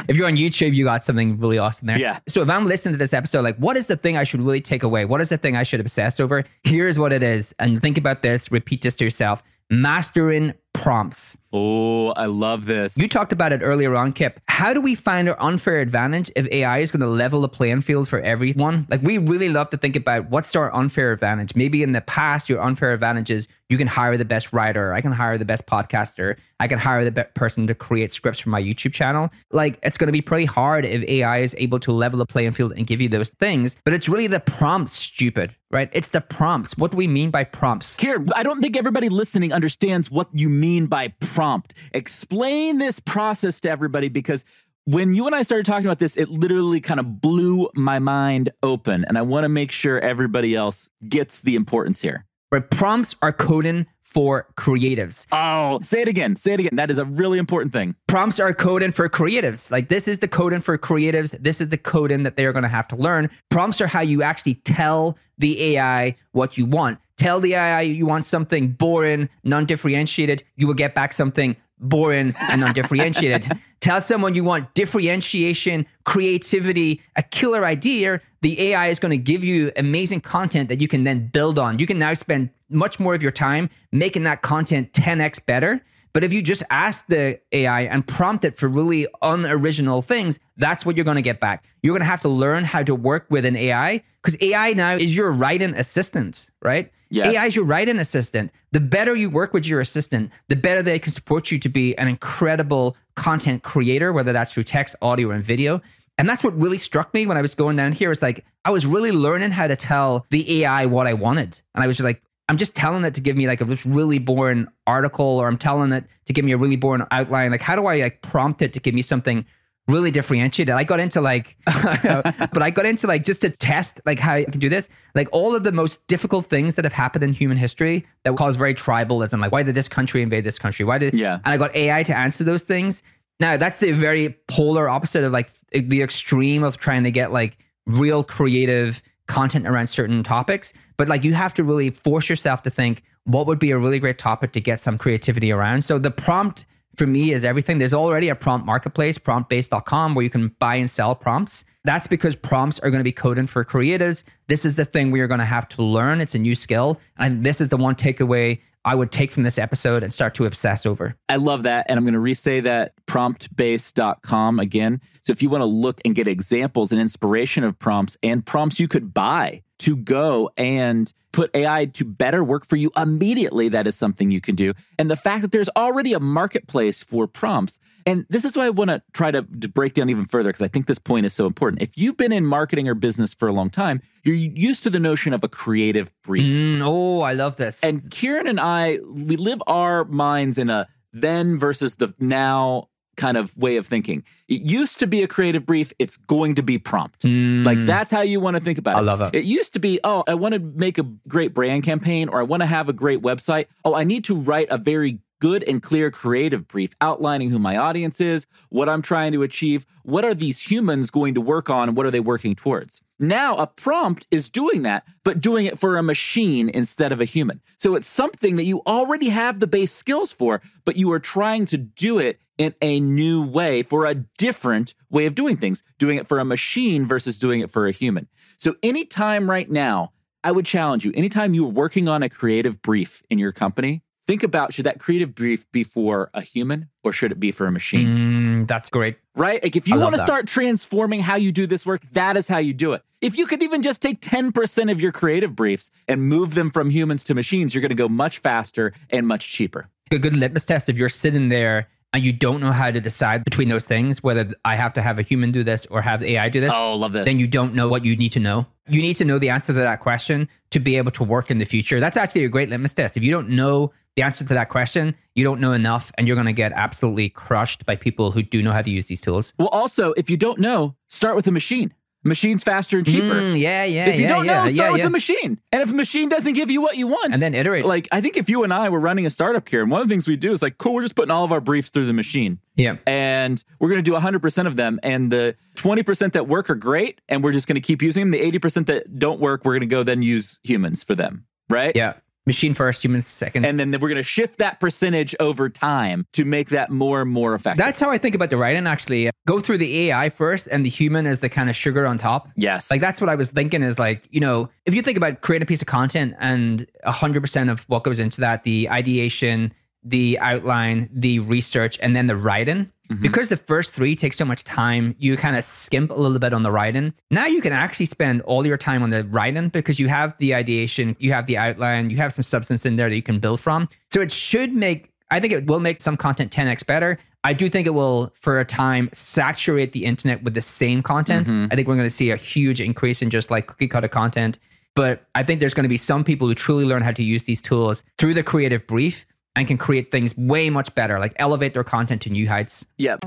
if 0.07 0.15
you're 0.17 0.27
on 0.27 0.35
youtube 0.35 0.73
you 0.73 0.83
got 0.83 1.03
something 1.03 1.37
really 1.37 1.57
awesome 1.57 1.87
there. 1.87 1.97
Yeah. 1.97 2.19
so 2.27 2.41
if 2.41 2.49
i'm 2.49 2.65
listening 2.65 2.93
to 2.93 2.97
this 2.97 3.13
episode 3.13 3.41
like 3.41 3.57
what 3.57 3.77
is 3.77 3.85
the 3.85 3.95
thing 3.95 4.17
i 4.17 4.23
should 4.23 4.41
really 4.41 4.61
take 4.61 4.83
away? 4.83 5.05
What 5.05 5.21
is 5.21 5.29
the 5.29 5.37
thing 5.37 5.55
i 5.55 5.63
should 5.63 5.79
obsess 5.79 6.19
over? 6.19 6.43
Here's 6.63 6.99
what 6.99 7.13
it 7.13 7.23
is 7.23 7.55
and 7.59 7.81
think 7.81 7.97
about 7.97 8.21
this 8.21 8.51
repeat 8.51 8.81
this 8.81 8.95
to 8.95 9.03
yourself. 9.05 9.43
Mastering 9.71 10.53
prompts. 10.73 11.37
Oh, 11.51 12.11
I 12.11 12.25
love 12.25 12.65
this. 12.65 12.97
you 12.97 13.07
talked 13.07 13.31
about 13.31 13.51
it 13.51 13.61
earlier 13.63 13.95
on 13.95 14.13
Kipp. 14.13 14.39
How 14.47 14.73
do 14.73 14.81
we 14.81 14.95
find 14.95 15.27
our 15.27 15.41
unfair 15.41 15.79
advantage 15.79 16.31
if 16.35 16.47
ai 16.51 16.79
is 16.79 16.91
going 16.91 17.01
to 17.01 17.07
level 17.07 17.41
the 17.41 17.49
playing 17.49 17.81
field 17.81 18.07
for 18.07 18.19
everyone? 18.19 18.85
Like 18.89 19.01
we 19.01 19.17
really 19.17 19.49
love 19.49 19.69
to 19.69 19.77
think 19.77 19.95
about 19.95 20.29
what's 20.29 20.55
our 20.55 20.73
unfair 20.73 21.11
advantage. 21.11 21.55
Maybe 21.55 21.81
in 21.81 21.91
the 21.91 22.01
past 22.01 22.49
your 22.49 22.61
unfair 22.61 22.93
advantage 22.93 23.31
is 23.31 23.47
you 23.69 23.77
can 23.77 23.87
hire 23.87 24.17
the 24.17 24.25
best 24.25 24.51
writer 24.51 24.93
i 24.93 25.01
can 25.01 25.11
hire 25.11 25.37
the 25.37 25.45
best 25.45 25.65
podcaster 25.67 26.35
i 26.59 26.67
can 26.67 26.79
hire 26.79 27.05
the 27.05 27.11
best 27.11 27.33
person 27.35 27.67
to 27.67 27.75
create 27.75 28.11
scripts 28.11 28.39
for 28.39 28.49
my 28.49 28.61
youtube 28.61 28.93
channel. 28.93 29.29
Like 29.51 29.79
it's 29.83 29.97
going 29.97 30.07
to 30.07 30.11
be 30.11 30.21
pretty 30.21 30.45
hard 30.45 30.85
if 30.85 31.07
ai 31.07 31.39
is 31.39 31.55
able 31.57 31.79
to 31.81 31.91
level 31.91 32.19
the 32.19 32.25
playing 32.25 32.51
field 32.51 32.73
and 32.75 32.85
give 32.85 32.99
you 32.99 33.09
those 33.09 33.29
things 33.29 33.77
but 33.85 33.93
it's 33.93 34.09
really 34.09 34.27
the 34.27 34.39
prompts 34.39 34.93
stupid 34.93 35.55
right? 35.71 35.89
It's 35.93 36.09
the 36.09 36.21
prompts. 36.21 36.77
What 36.77 36.91
do 36.91 36.97
we 36.97 37.07
mean 37.07 37.29
by 37.29 37.43
prompts? 37.43 37.95
Kieran, 37.95 38.29
I 38.35 38.43
don't 38.43 38.61
think 38.61 38.75
everybody 38.75 39.09
listening 39.09 39.53
understands 39.53 40.09
what 40.09 40.27
you 40.33 40.49
mean 40.59 40.87
by 40.87 41.09
prompt. 41.19 41.73
Explain 41.93 42.77
this 42.77 42.99
process 42.99 43.59
to 43.61 43.69
everybody 43.69 44.09
because 44.09 44.45
when 44.85 45.13
you 45.13 45.27
and 45.27 45.35
I 45.35 45.43
started 45.43 45.65
talking 45.65 45.85
about 45.85 45.99
this, 45.99 46.17
it 46.17 46.29
literally 46.29 46.81
kind 46.81 46.99
of 46.99 47.21
blew 47.21 47.69
my 47.75 47.99
mind 47.99 48.51
open. 48.63 49.05
And 49.05 49.17
I 49.17 49.21
want 49.21 49.43
to 49.43 49.49
make 49.49 49.71
sure 49.71 49.99
everybody 49.99 50.55
else 50.55 50.89
gets 51.07 51.41
the 51.41 51.55
importance 51.55 52.01
here. 52.01 52.25
right 52.51 52.67
prompts 52.71 53.15
are 53.21 53.31
coding 53.31 53.85
for 54.01 54.47
creatives 54.57 55.27
Oh, 55.31 55.79
say 55.83 56.01
it 56.01 56.07
again. 56.07 56.35
Say 56.35 56.53
it 56.53 56.59
again. 56.59 56.75
That 56.77 56.89
is 56.89 56.97
a 56.97 57.05
really 57.05 57.37
important 57.37 57.71
thing. 57.71 57.95
prompts 58.07 58.39
are 58.39 58.51
coding 58.55 58.91
for 58.91 59.07
creatives. 59.07 59.69
Like 59.69 59.89
this 59.89 60.07
is 60.07 60.17
the 60.17 60.27
coding 60.27 60.61
for 60.61 60.75
creatives. 60.79 61.37
This 61.39 61.61
is 61.61 61.69
the 61.69 61.77
coding 61.77 62.23
that 62.23 62.35
they're 62.35 62.51
going 62.51 62.63
to 62.63 62.69
have 62.69 62.87
to 62.87 62.95
learn. 62.95 63.29
Prompts 63.51 63.79
are 63.81 63.87
how 63.87 64.01
you 64.01 64.23
actually 64.23 64.55
tell 64.55 65.15
the 65.37 65.75
AI 65.77 66.15
what 66.31 66.57
you 66.57 66.65
want. 66.65 66.97
Tell 67.19 67.41
the 67.41 67.53
AI 67.53 67.81
you 67.81 68.05
want 68.05 68.23
something 68.23 68.69
boring, 68.69 69.27
non-differentiated. 69.43 70.41
You 70.55 70.67
will 70.67 70.73
get 70.73 70.95
back 70.95 71.11
something 71.11 71.57
boring 71.77 72.33
and 72.39 72.61
non-differentiated. 72.61 73.51
Tell 73.81 73.99
someone 73.99 74.35
you 74.35 74.45
want 74.45 74.73
differentiation, 74.73 75.85
creativity, 76.05 77.01
a 77.17 77.23
killer 77.23 77.65
idea. 77.65 78.21
The 78.41 78.71
AI 78.71 78.87
is 78.87 78.99
going 78.99 79.11
to 79.11 79.17
give 79.17 79.43
you 79.43 79.69
amazing 79.75 80.21
content 80.21 80.69
that 80.69 80.79
you 80.79 80.87
can 80.87 81.03
then 81.03 81.27
build 81.27 81.59
on. 81.59 81.77
You 81.77 81.87
can 81.87 81.99
now 81.99 82.13
spend 82.13 82.51
much 82.69 83.01
more 83.01 83.13
of 83.13 83.21
your 83.21 83.33
time 83.33 83.69
making 83.91 84.23
that 84.23 84.41
content 84.41 84.93
10x 84.93 85.45
better. 85.45 85.81
But 86.13 86.23
if 86.23 86.33
you 86.33 86.41
just 86.41 86.63
ask 86.69 87.05
the 87.07 87.39
AI 87.51 87.81
and 87.81 88.05
prompt 88.05 88.43
it 88.43 88.57
for 88.57 88.67
really 88.67 89.07
unoriginal 89.21 90.01
things, 90.01 90.39
that's 90.57 90.85
what 90.85 90.95
you're 90.95 91.05
going 91.05 91.15
to 91.15 91.21
get 91.21 91.39
back. 91.39 91.65
You're 91.81 91.93
going 91.93 92.01
to 92.01 92.05
have 92.05 92.21
to 92.21 92.29
learn 92.29 92.63
how 92.63 92.83
to 92.83 92.95
work 92.95 93.25
with 93.29 93.45
an 93.45 93.55
AI 93.55 94.03
because 94.21 94.37
AI 94.41 94.73
now 94.73 94.95
is 94.95 95.15
your 95.15 95.31
writing 95.31 95.73
assistant, 95.75 96.49
right? 96.61 96.91
Yes. 97.11 97.35
AI 97.35 97.45
is 97.47 97.55
your 97.55 97.65
writing 97.65 97.99
assistant. 97.99 98.51
The 98.71 98.79
better 98.79 99.15
you 99.15 99.29
work 99.29 99.53
with 99.53 99.65
your 99.65 99.79
assistant, 99.79 100.31
the 100.47 100.55
better 100.55 100.81
they 100.81 100.99
can 100.99 101.11
support 101.11 101.51
you 101.51 101.59
to 101.59 101.69
be 101.69 101.97
an 101.97 102.07
incredible 102.07 102.95
content 103.15 103.63
creator, 103.63 104.13
whether 104.13 104.31
that's 104.31 104.53
through 104.53 104.65
text, 104.65 104.95
audio, 105.01 105.31
and 105.31 105.43
video. 105.43 105.81
And 106.19 106.29
that's 106.29 106.43
what 106.43 106.55
really 106.59 106.77
struck 106.77 107.13
me 107.13 107.25
when 107.25 107.37
I 107.37 107.41
was 107.41 107.55
going 107.55 107.77
down 107.77 107.93
here. 107.93 107.99
here. 107.99 108.11
Is 108.11 108.21
like 108.21 108.45
I 108.65 108.71
was 108.71 108.85
really 108.85 109.11
learning 109.11 109.51
how 109.51 109.67
to 109.67 109.75
tell 109.75 110.25
the 110.29 110.63
AI 110.63 110.85
what 110.85 111.07
I 111.07 111.13
wanted, 111.13 111.61
and 111.73 111.83
I 111.83 111.87
was 111.87 111.97
just 111.97 112.03
like, 112.03 112.21
I'm 112.49 112.57
just 112.57 112.75
telling 112.75 113.05
it 113.05 113.13
to 113.13 113.21
give 113.21 113.37
me 113.37 113.47
like 113.47 113.61
a 113.61 113.65
really 113.85 114.17
boring 114.17 114.67
article, 114.87 115.25
or 115.25 115.47
I'm 115.47 115.57
telling 115.57 115.91
it 115.91 116.03
to 116.25 116.33
give 116.33 116.43
me 116.43 116.51
a 116.51 116.57
really 116.57 116.75
boring 116.75 117.05
outline. 117.11 117.51
Like, 117.51 117.61
how 117.61 117.75
do 117.75 117.85
I 117.85 117.97
like 117.97 118.23
prompt 118.23 118.63
it 118.63 118.73
to 118.73 118.79
give 118.79 118.95
me 118.95 119.03
something 119.03 119.45
really 119.87 120.09
differentiated? 120.09 120.73
I 120.73 120.83
got 120.83 120.99
into 120.99 121.21
like, 121.21 121.55
but 121.65 122.61
I 122.61 122.71
got 122.71 122.87
into 122.87 123.05
like 123.05 123.23
just 123.23 123.41
to 123.41 123.51
test 123.51 124.01
like 124.07 124.17
how 124.17 124.33
I 124.33 124.45
can 124.45 124.59
do 124.59 124.67
this. 124.67 124.89
Like 125.13 125.29
all 125.31 125.55
of 125.55 125.61
the 125.61 125.71
most 125.71 126.05
difficult 126.07 126.47
things 126.47 126.73
that 126.73 126.85
have 126.85 126.93
happened 126.93 127.23
in 127.23 127.33
human 127.33 127.55
history 127.55 128.07
that 128.23 128.35
cause 128.35 128.55
very 128.55 128.73
tribalism. 128.73 129.39
Like, 129.39 129.51
why 129.51 129.61
did 129.61 129.75
this 129.75 129.87
country 129.87 130.23
invade 130.23 130.43
this 130.43 130.57
country? 130.57 130.83
Why 130.83 130.97
did 130.97 131.13
Yeah. 131.13 131.35
And 131.45 131.53
I 131.53 131.57
got 131.57 131.75
AI 131.75 132.01
to 132.01 132.17
answer 132.17 132.43
those 132.43 132.63
things. 132.63 133.03
Now 133.39 133.57
that's 133.57 133.77
the 133.77 133.91
very 133.91 134.35
polar 134.47 134.89
opposite 134.89 135.23
of 135.23 135.31
like 135.31 135.51
the 135.71 136.01
extreme 136.01 136.63
of 136.63 136.79
trying 136.79 137.03
to 137.03 137.11
get 137.11 137.31
like 137.31 137.59
real 137.85 138.23
creative 138.23 139.03
content 139.29 139.65
around 139.65 139.87
certain 139.87 140.23
topics. 140.23 140.73
But 140.97 141.07
like 141.07 141.23
you 141.23 141.33
have 141.33 141.53
to 141.53 141.63
really 141.63 141.89
force 141.91 142.27
yourself 142.27 142.63
to 142.63 142.69
think 142.69 143.03
what 143.23 143.47
would 143.47 143.59
be 143.59 143.71
a 143.71 143.77
really 143.77 143.99
great 143.99 144.17
topic 144.17 144.51
to 144.53 144.59
get 144.59 144.81
some 144.81 144.97
creativity 144.97 145.51
around. 145.51 145.85
So 145.85 145.99
the 145.99 146.11
prompt 146.11 146.65
for 146.95 147.07
me 147.07 147.31
is 147.31 147.45
everything. 147.45 147.77
There's 147.77 147.93
already 147.93 148.27
a 148.27 148.35
prompt 148.35 148.65
marketplace, 148.65 149.17
promptbase.com, 149.17 150.15
where 150.15 150.23
you 150.23 150.29
can 150.29 150.49
buy 150.59 150.75
and 150.75 150.89
sell 150.89 151.15
prompts. 151.15 151.63
That's 151.85 152.07
because 152.07 152.35
prompts 152.35 152.79
are 152.79 152.89
going 152.89 152.99
to 152.99 153.05
be 153.05 153.13
coding 153.13 153.47
for 153.47 153.63
creators. 153.63 154.25
This 154.47 154.65
is 154.65 154.75
the 154.75 154.83
thing 154.83 155.11
we 155.11 155.21
are 155.21 155.27
going 155.27 155.39
to 155.39 155.45
have 155.45 155.69
to 155.69 155.83
learn. 155.83 156.19
It's 156.19 156.35
a 156.35 156.39
new 156.39 156.55
skill. 156.55 156.99
And 157.17 157.45
this 157.45 157.61
is 157.61 157.69
the 157.69 157.77
one 157.77 157.95
takeaway 157.95 158.59
I 158.89 158.95
would 158.95 159.11
take 159.11 159.31
from 159.31 159.43
this 159.43 159.59
episode 159.59 160.01
and 160.01 160.11
start 160.11 160.33
to 160.33 160.47
obsess 160.47 160.83
over. 160.83 161.15
I 161.29 161.35
love 161.35 161.61
that. 161.61 161.85
And 161.87 161.99
I'm 161.99 162.05
going 162.05 162.15
to 162.15 162.19
resay 162.19 162.63
that 162.63 162.93
promptbase.com 163.05 164.59
again. 164.59 164.99
So 165.21 165.31
if 165.31 165.43
you 165.43 165.49
want 165.51 165.61
to 165.61 165.65
look 165.65 166.01
and 166.05 166.15
get 166.15 166.27
examples 166.27 166.91
and 166.91 166.99
inspiration 166.99 167.63
of 167.63 167.77
prompts 167.77 168.17
and 168.23 168.43
prompts 168.43 168.79
you 168.79 168.87
could 168.87 169.13
buy 169.13 169.61
to 169.79 169.95
go 169.95 170.51
and 170.57 171.11
put 171.31 171.55
AI 171.55 171.85
to 171.85 172.05
better 172.05 172.43
work 172.43 172.65
for 172.65 172.75
you 172.75 172.91
immediately, 172.97 173.69
that 173.69 173.87
is 173.87 173.95
something 173.95 174.31
you 174.31 174.41
can 174.41 174.55
do. 174.55 174.73
And 174.97 175.09
the 175.09 175.15
fact 175.15 175.41
that 175.41 175.51
there's 175.51 175.69
already 175.75 176.13
a 176.13 176.19
marketplace 176.19 177.03
for 177.03 177.27
prompts. 177.27 177.79
And 178.05 178.25
this 178.29 178.45
is 178.45 178.57
why 178.57 178.65
I 178.65 178.69
want 178.71 178.89
to 178.89 179.01
try 179.13 179.31
to, 179.31 179.43
break 179.43 179.93
down 179.93 180.09
even 180.09 180.25
further 180.25 180.49
because 180.49 180.61
I 180.61 180.67
think 180.67 180.87
this 180.87 180.99
point 180.99 181.25
is 181.25 181.33
so 181.33 181.45
important. 181.45 181.81
If 181.81 181.97
you've 181.97 182.17
been 182.17 182.31
in 182.31 182.45
marketing 182.45 182.87
or 182.87 182.95
business 182.95 183.33
for 183.33 183.47
a 183.47 183.53
long 183.53 183.69
time, 183.69 184.01
you're 184.23 184.35
used 184.35 184.83
to 184.83 184.89
the 184.89 184.99
notion 184.99 185.33
of 185.33 185.43
a 185.43 185.47
creative 185.47 186.11
brief. 186.23 186.49
Mm, 186.49 186.81
oh, 186.83 187.21
I 187.21 187.33
love 187.33 187.57
this. 187.57 187.83
And 187.83 188.09
Kieran 188.09 188.47
and 188.47 188.59
I, 188.59 188.99
we 189.05 189.37
live 189.37 189.61
our 189.67 190.05
minds 190.05 190.57
in 190.57 190.69
a 190.69 190.87
then 191.13 191.59
versus 191.59 191.95
the 191.95 192.13
now 192.19 192.89
kind 193.19 193.37
of 193.37 193.55
way 193.57 193.75
of 193.75 193.85
thinking. 193.85 194.23
It 194.47 194.61
used 194.61 194.99
to 194.99 195.07
be 195.07 195.21
a 195.21 195.27
creative 195.27 195.65
brief, 195.65 195.93
it's 195.99 196.17
going 196.17 196.55
to 196.55 196.63
be 196.63 196.79
prompt. 196.79 197.23
Like 197.23 197.85
that's 197.85 198.09
how 198.09 198.21
you 198.21 198.39
want 198.39 198.55
to 198.55 198.61
think 198.61 198.79
about 198.79 198.91
it. 198.91 198.95
Mm. 198.95 198.99
I 198.99 199.01
love 199.01 199.21
it. 199.21 199.35
It 199.35 199.45
used 199.45 199.73
to 199.73 199.79
be, 199.79 199.99
oh, 200.03 200.23
I 200.27 200.33
want 200.33 200.53
to 200.53 200.59
make 200.59 200.97
a 200.97 201.03
great 201.27 201.53
brand 201.53 201.83
campaign 201.83 202.29
or 202.29 202.39
I 202.39 202.43
want 202.43 202.61
to 202.61 202.67
have 202.67 202.89
a 202.89 202.93
great 202.93 203.21
website. 203.21 203.67
Oh, 203.85 203.93
I 203.93 204.03
need 204.05 204.23
to 204.25 204.35
write 204.35 204.67
a 204.71 204.77
very 204.77 205.19
good 205.39 205.63
and 205.67 205.81
clear 205.81 206.11
creative 206.11 206.67
brief 206.67 206.95
outlining 206.99 207.49
who 207.49 207.59
my 207.59 207.77
audience 207.77 208.19
is, 208.19 208.45
what 208.69 208.89
I'm 208.89 209.01
trying 209.01 209.31
to 209.33 209.43
achieve, 209.43 209.85
what 210.03 210.25
are 210.25 210.33
these 210.33 210.69
humans 210.69 211.11
going 211.11 211.33
to 211.35 211.41
work 211.41 211.69
on, 211.69 211.89
and 211.89 211.97
what 211.97 212.05
are 212.05 212.11
they 212.11 212.19
working 212.19 212.55
towards. 212.55 213.01
Now, 213.19 213.57
a 213.57 213.67
prompt 213.67 214.25
is 214.31 214.49
doing 214.49 214.83
that, 214.83 215.05
but 215.25 215.41
doing 215.41 215.65
it 215.65 215.77
for 215.77 215.97
a 215.97 216.03
machine 216.03 216.69
instead 216.69 217.11
of 217.11 217.19
a 217.19 217.25
human. 217.25 217.59
So 217.77 217.95
it's 217.95 218.07
something 218.07 218.55
that 218.55 218.63
you 218.63 218.81
already 218.87 219.27
have 219.29 219.59
the 219.59 219.67
base 219.67 219.91
skills 219.91 220.31
for, 220.31 220.61
but 220.85 220.95
you 220.95 221.11
are 221.11 221.19
trying 221.19 221.65
to 221.67 221.77
do 221.77 222.17
it 222.17 222.39
in 222.57 222.73
a 222.81 222.99
new 223.01 223.45
way 223.45 223.83
for 223.83 224.05
a 224.05 224.15
different 224.15 224.93
way 225.09 225.25
of 225.25 225.35
doing 225.35 225.57
things, 225.57 225.83
doing 225.97 226.17
it 226.17 226.27
for 226.27 226.39
a 226.39 226.45
machine 226.45 227.05
versus 227.05 227.37
doing 227.37 227.59
it 227.59 227.69
for 227.69 227.87
a 227.87 227.91
human. 227.91 228.27
So 228.57 228.75
anytime 228.81 229.49
right 229.49 229.69
now, 229.69 230.13
I 230.41 230.53
would 230.53 230.65
challenge 230.65 231.03
you, 231.03 231.11
anytime 231.15 231.53
you 231.53 231.65
are 231.65 231.69
working 231.69 232.07
on 232.07 232.23
a 232.23 232.29
creative 232.29 232.81
brief 232.81 233.21
in 233.29 233.37
your 233.39 233.51
company, 233.51 234.01
think 234.29 234.43
about 234.43 234.71
should 234.71 234.85
that 234.85 234.99
creative 234.99 235.33
brief 235.33 235.69
be 235.71 235.83
for 235.83 236.29
a 236.35 236.41
human 236.41 236.87
or 237.03 237.11
should 237.11 237.31
it 237.31 237.39
be 237.39 237.51
for 237.51 237.65
a 237.65 237.71
machine? 237.71 238.07
Mm, 238.07 238.67
that's 238.67 238.91
great. 238.91 239.17
Right? 239.35 239.61
Like 239.63 239.75
if 239.75 239.87
you 239.87 239.99
want 239.99 240.13
to 240.13 240.21
start 240.21 240.45
transforming 240.45 241.19
how 241.19 241.35
you 241.35 241.51
do 241.51 241.65
this 241.65 241.83
work, 241.83 242.01
that 242.11 242.37
is 242.37 242.47
how 242.47 242.59
you 242.59 242.71
do 242.71 242.93
it. 242.93 243.01
If 243.21 243.39
you 243.39 243.47
could 243.47 243.63
even 243.63 243.81
just 243.81 244.03
take 244.03 244.21
10% 244.21 244.91
of 244.91 245.01
your 245.01 245.11
creative 245.11 245.55
briefs 245.55 245.89
and 246.07 246.21
move 246.21 246.53
them 246.53 246.69
from 246.69 246.91
humans 246.91 247.23
to 247.23 247.33
machines, 247.33 247.73
you're 247.73 247.81
going 247.81 247.89
to 247.89 247.95
go 247.95 248.07
much 248.07 248.37
faster 248.37 248.93
and 249.09 249.27
much 249.27 249.47
cheaper. 249.47 249.89
A 250.11 250.19
good 250.19 250.35
litmus 250.35 250.65
test 250.67 250.89
if 250.89 250.97
you're 250.97 251.09
sitting 251.09 251.49
there 251.49 251.87
and 252.13 252.23
you 252.23 252.31
don't 252.33 252.59
know 252.59 252.71
how 252.71 252.89
to 252.91 252.99
decide 252.99 253.43
between 253.43 253.67
those 253.67 253.85
things, 253.85 254.23
whether 254.23 254.53
I 254.65 254.75
have 254.75 254.93
to 254.93 255.01
have 255.01 255.19
a 255.19 255.21
human 255.21 255.51
do 255.51 255.63
this 255.63 255.85
or 255.87 256.01
have 256.01 256.23
AI 256.23 256.49
do 256.49 256.59
this, 256.59 256.71
Oh, 256.75 256.95
love 256.95 257.13
this. 257.13 257.25
then 257.25 257.39
you 257.39 257.47
don't 257.47 257.73
know 257.73 257.87
what 257.87 258.03
you 258.05 258.15
need 258.15 258.31
to 258.33 258.39
know. 258.39 258.65
You 258.87 259.01
need 259.01 259.13
to 259.15 259.25
know 259.25 259.37
the 259.37 259.49
answer 259.49 259.67
to 259.73 259.79
that 259.79 259.99
question 259.99 260.49
to 260.71 260.79
be 260.79 260.97
able 260.97 261.11
to 261.11 261.23
work 261.23 261.51
in 261.51 261.59
the 261.59 261.65
future. 261.65 261.99
That's 261.99 262.17
actually 262.17 262.43
a 262.45 262.49
great 262.49 262.69
litmus 262.69 262.93
test. 262.93 263.15
If 263.17 263.23
you 263.23 263.31
don't 263.31 263.49
know 263.49 263.91
the 264.15 264.23
answer 264.23 264.43
to 264.43 264.53
that 264.55 264.69
question, 264.69 265.15
you 265.35 265.43
don't 265.43 265.61
know 265.61 265.73
enough 265.73 266.11
and 266.17 266.27
you're 266.27 266.35
going 266.35 266.47
to 266.47 266.53
get 266.53 266.71
absolutely 266.73 267.29
crushed 267.29 267.85
by 267.85 267.95
people 267.95 268.31
who 268.31 268.41
do 268.41 268.63
know 268.63 268.71
how 268.71 268.81
to 268.81 268.89
use 268.89 269.05
these 269.05 269.21
tools. 269.21 269.53
Well, 269.59 269.67
also, 269.67 270.13
if 270.13 270.29
you 270.31 270.37
don't 270.37 270.59
know, 270.59 270.95
start 271.07 271.35
with 271.35 271.45
a 271.47 271.51
machine. 271.51 271.93
Machines 272.23 272.63
faster 272.63 272.97
and 272.97 273.07
cheaper. 273.07 273.35
Mm, 273.35 273.57
yeah, 273.57 273.85
yeah. 273.85 274.07
if 274.07 274.17
you 274.17 274.23
yeah, 274.23 274.27
don't 274.27 274.45
yeah, 274.45 274.63
know, 274.63 274.69
start 274.69 274.87
yeah, 274.87 274.91
with 274.91 275.01
yeah. 275.01 275.07
a 275.07 275.09
machine. 275.09 275.61
And 275.71 275.81
if 275.81 275.89
a 275.89 275.93
machine 275.93 276.27
doesn't 276.27 276.53
give 276.53 276.69
you 276.69 276.81
what 276.81 276.97
you 276.97 277.07
want, 277.07 277.33
and 277.33 277.41
then 277.41 277.53
iterate. 277.53 277.85
like 277.85 278.09
I 278.11 278.19
think 278.19 278.35
if 278.35 278.49
you 278.49 278.63
and 278.63 278.73
I 278.73 278.89
were 278.89 278.99
running 278.99 279.25
a 279.25 279.29
startup 279.29 279.69
here, 279.69 279.81
and 279.81 279.89
one 279.89 280.01
of 280.01 280.07
the 280.07 280.11
things 280.11 280.27
we 280.27 280.35
do 280.35 280.51
is 280.51 280.61
like, 280.61 280.77
cool, 280.77 280.95
we're 280.95 281.03
just 281.03 281.15
putting 281.15 281.31
all 281.31 281.45
of 281.45 281.51
our 281.53 281.61
briefs 281.61 281.89
through 281.89 282.07
the 282.07 282.13
machine. 282.13 282.59
yeah. 282.75 282.97
And 283.07 283.63
we're 283.79 283.89
going 283.89 284.03
to 284.03 284.11
do 284.11 284.17
100% 284.17 284.67
of 284.67 284.75
them. 284.75 284.99
And 285.01 285.31
the 285.31 285.55
20% 285.75 286.33
that 286.33 286.47
work 286.47 286.69
are 286.69 286.75
great. 286.75 287.21
And 287.29 287.43
we're 287.43 287.53
just 287.53 287.67
going 287.67 287.75
to 287.75 287.81
keep 287.81 288.01
using 288.01 288.29
them. 288.29 288.31
The 288.31 288.59
80% 288.59 288.87
that 288.87 289.17
don't 289.17 289.39
work, 289.39 289.63
we're 289.63 289.73
going 289.73 289.81
to 289.81 289.85
go 289.87 290.03
then 290.03 290.21
use 290.21 290.59
humans 290.63 291.03
for 291.03 291.15
them. 291.15 291.45
Right. 291.69 291.95
Yeah. 291.95 292.13
Machine 292.49 292.73
first, 292.73 293.03
humans 293.03 293.27
second. 293.27 293.63
And 293.63 293.79
then 293.79 293.91
we're 293.91 294.09
going 294.09 294.15
to 294.15 294.23
shift 294.23 294.57
that 294.57 294.79
percentage 294.79 295.35
over 295.39 295.69
time 295.69 296.25
to 296.33 296.43
make 296.45 296.69
that 296.69 296.89
more 296.89 297.21
and 297.21 297.31
more 297.31 297.53
effective. 297.53 297.77
That's 297.77 297.99
how 297.99 298.09
I 298.09 298.17
think 298.17 298.33
about 298.33 298.49
the 298.49 298.57
writing, 298.57 298.87
actually. 298.87 299.29
Go 299.47 299.59
through 299.59 299.77
the 299.77 300.09
AI 300.09 300.29
first, 300.29 300.67
and 300.71 300.83
the 300.83 300.89
human 300.89 301.27
is 301.27 301.39
the 301.39 301.49
kind 301.49 301.69
of 301.69 301.75
sugar 301.75 302.07
on 302.07 302.17
top. 302.17 302.49
yes. 302.55 302.89
Like 302.89 303.01
that's 303.01 303.21
what 303.21 303.29
I 303.29 303.35
was 303.35 303.49
thinking 303.49 303.83
is 303.83 303.99
like, 303.99 304.27
you 304.31 304.39
know, 304.39 304.67
if 304.85 304.95
you 304.95 305.03
think 305.03 305.15
about 305.15 305.41
creating 305.41 305.63
a 305.63 305.67
piece 305.67 305.81
of 305.81 305.87
content 305.87 306.33
and 306.39 306.87
100% 307.05 307.71
of 307.71 307.83
what 307.83 308.03
goes 308.03 308.17
into 308.17 308.41
that, 308.41 308.63
the 308.63 308.89
ideation, 308.89 309.71
the 310.03 310.37
outline, 310.39 311.09
the 311.11 311.39
research, 311.39 311.97
and 312.01 312.15
then 312.15 312.27
the 312.27 312.35
writing, 312.35 312.91
Mm-hmm. 313.09 313.23
because 313.23 313.49
the 313.49 313.57
first 313.57 313.91
three 313.91 314.15
take 314.15 314.33
so 314.33 314.45
much 314.45 314.63
time, 314.63 315.15
you 315.17 315.35
kind 315.35 315.55
of 315.55 315.63
skimp 315.63 316.11
a 316.11 316.13
little 316.13 316.37
bit 316.37 316.53
on 316.53 316.61
the 316.61 316.69
writing. 316.69 317.11
Now 317.31 317.47
you 317.47 317.59
can 317.59 317.73
actually 317.73 318.05
spend 318.05 318.41
all 318.43 318.67
your 318.67 318.77
time 318.77 319.01
on 319.01 319.09
the 319.09 319.23
writing 319.23 319.69
because 319.69 319.99
you 319.99 320.07
have 320.09 320.37
the 320.37 320.53
ideation, 320.53 321.15
you 321.17 321.33
have 321.33 321.47
the 321.47 321.57
outline, 321.57 322.11
you 322.11 322.17
have 322.17 322.33
some 322.33 322.43
substance 322.43 322.85
in 322.85 322.97
there 322.97 323.09
that 323.09 323.15
you 323.15 323.23
can 323.23 323.39
build 323.39 323.61
from. 323.61 323.89
So 324.11 324.21
it 324.21 324.31
should 324.31 324.75
make, 324.75 325.11
I 325.31 325.39
think 325.39 325.53
it 325.53 325.65
will 325.65 325.79
make 325.79 326.01
some 326.01 326.17
content 326.17 326.51
10x 326.51 326.85
better. 326.85 327.17
I 327.43 327.51
do 327.53 327.67
think 327.67 327.87
it 327.87 327.95
will, 327.95 328.31
for 328.35 328.59
a 328.59 328.65
time, 328.65 329.09
saturate 329.11 329.91
the 329.91 330.05
internet 330.05 330.43
with 330.43 330.53
the 330.53 330.61
same 330.61 331.01
content. 331.01 331.47
Mm-hmm. 331.47 331.69
I 331.71 331.75
think 331.75 331.87
we're 331.87 331.95
going 331.95 332.05
to 332.05 332.11
see 332.11 332.29
a 332.29 332.37
huge 332.37 332.79
increase 332.79 333.23
in 333.23 333.31
just 333.31 333.49
like 333.49 333.65
cookie 333.65 333.87
cutter 333.87 334.07
content. 334.07 334.59
But 334.95 335.25
I 335.33 335.41
think 335.41 335.61
there's 335.61 335.73
going 335.73 335.85
to 335.85 335.89
be 335.89 335.97
some 335.97 336.23
people 336.23 336.47
who 336.47 336.53
truly 336.53 336.85
learn 336.85 337.01
how 337.01 337.11
to 337.13 337.23
use 337.23 337.41
these 337.45 337.59
tools 337.61 338.03
through 338.19 338.35
the 338.35 338.43
creative 338.43 338.85
brief 338.85 339.25
and 339.59 339.67
can 339.67 339.77
create 339.77 340.11
things 340.11 340.35
way 340.37 340.69
much 340.69 340.93
better, 340.95 341.19
like 341.19 341.33
elevate 341.35 341.73
their 341.73 341.83
content 341.83 342.21
to 342.23 342.29
new 342.29 342.47
heights. 342.47 342.85
Yeah. 342.97 343.17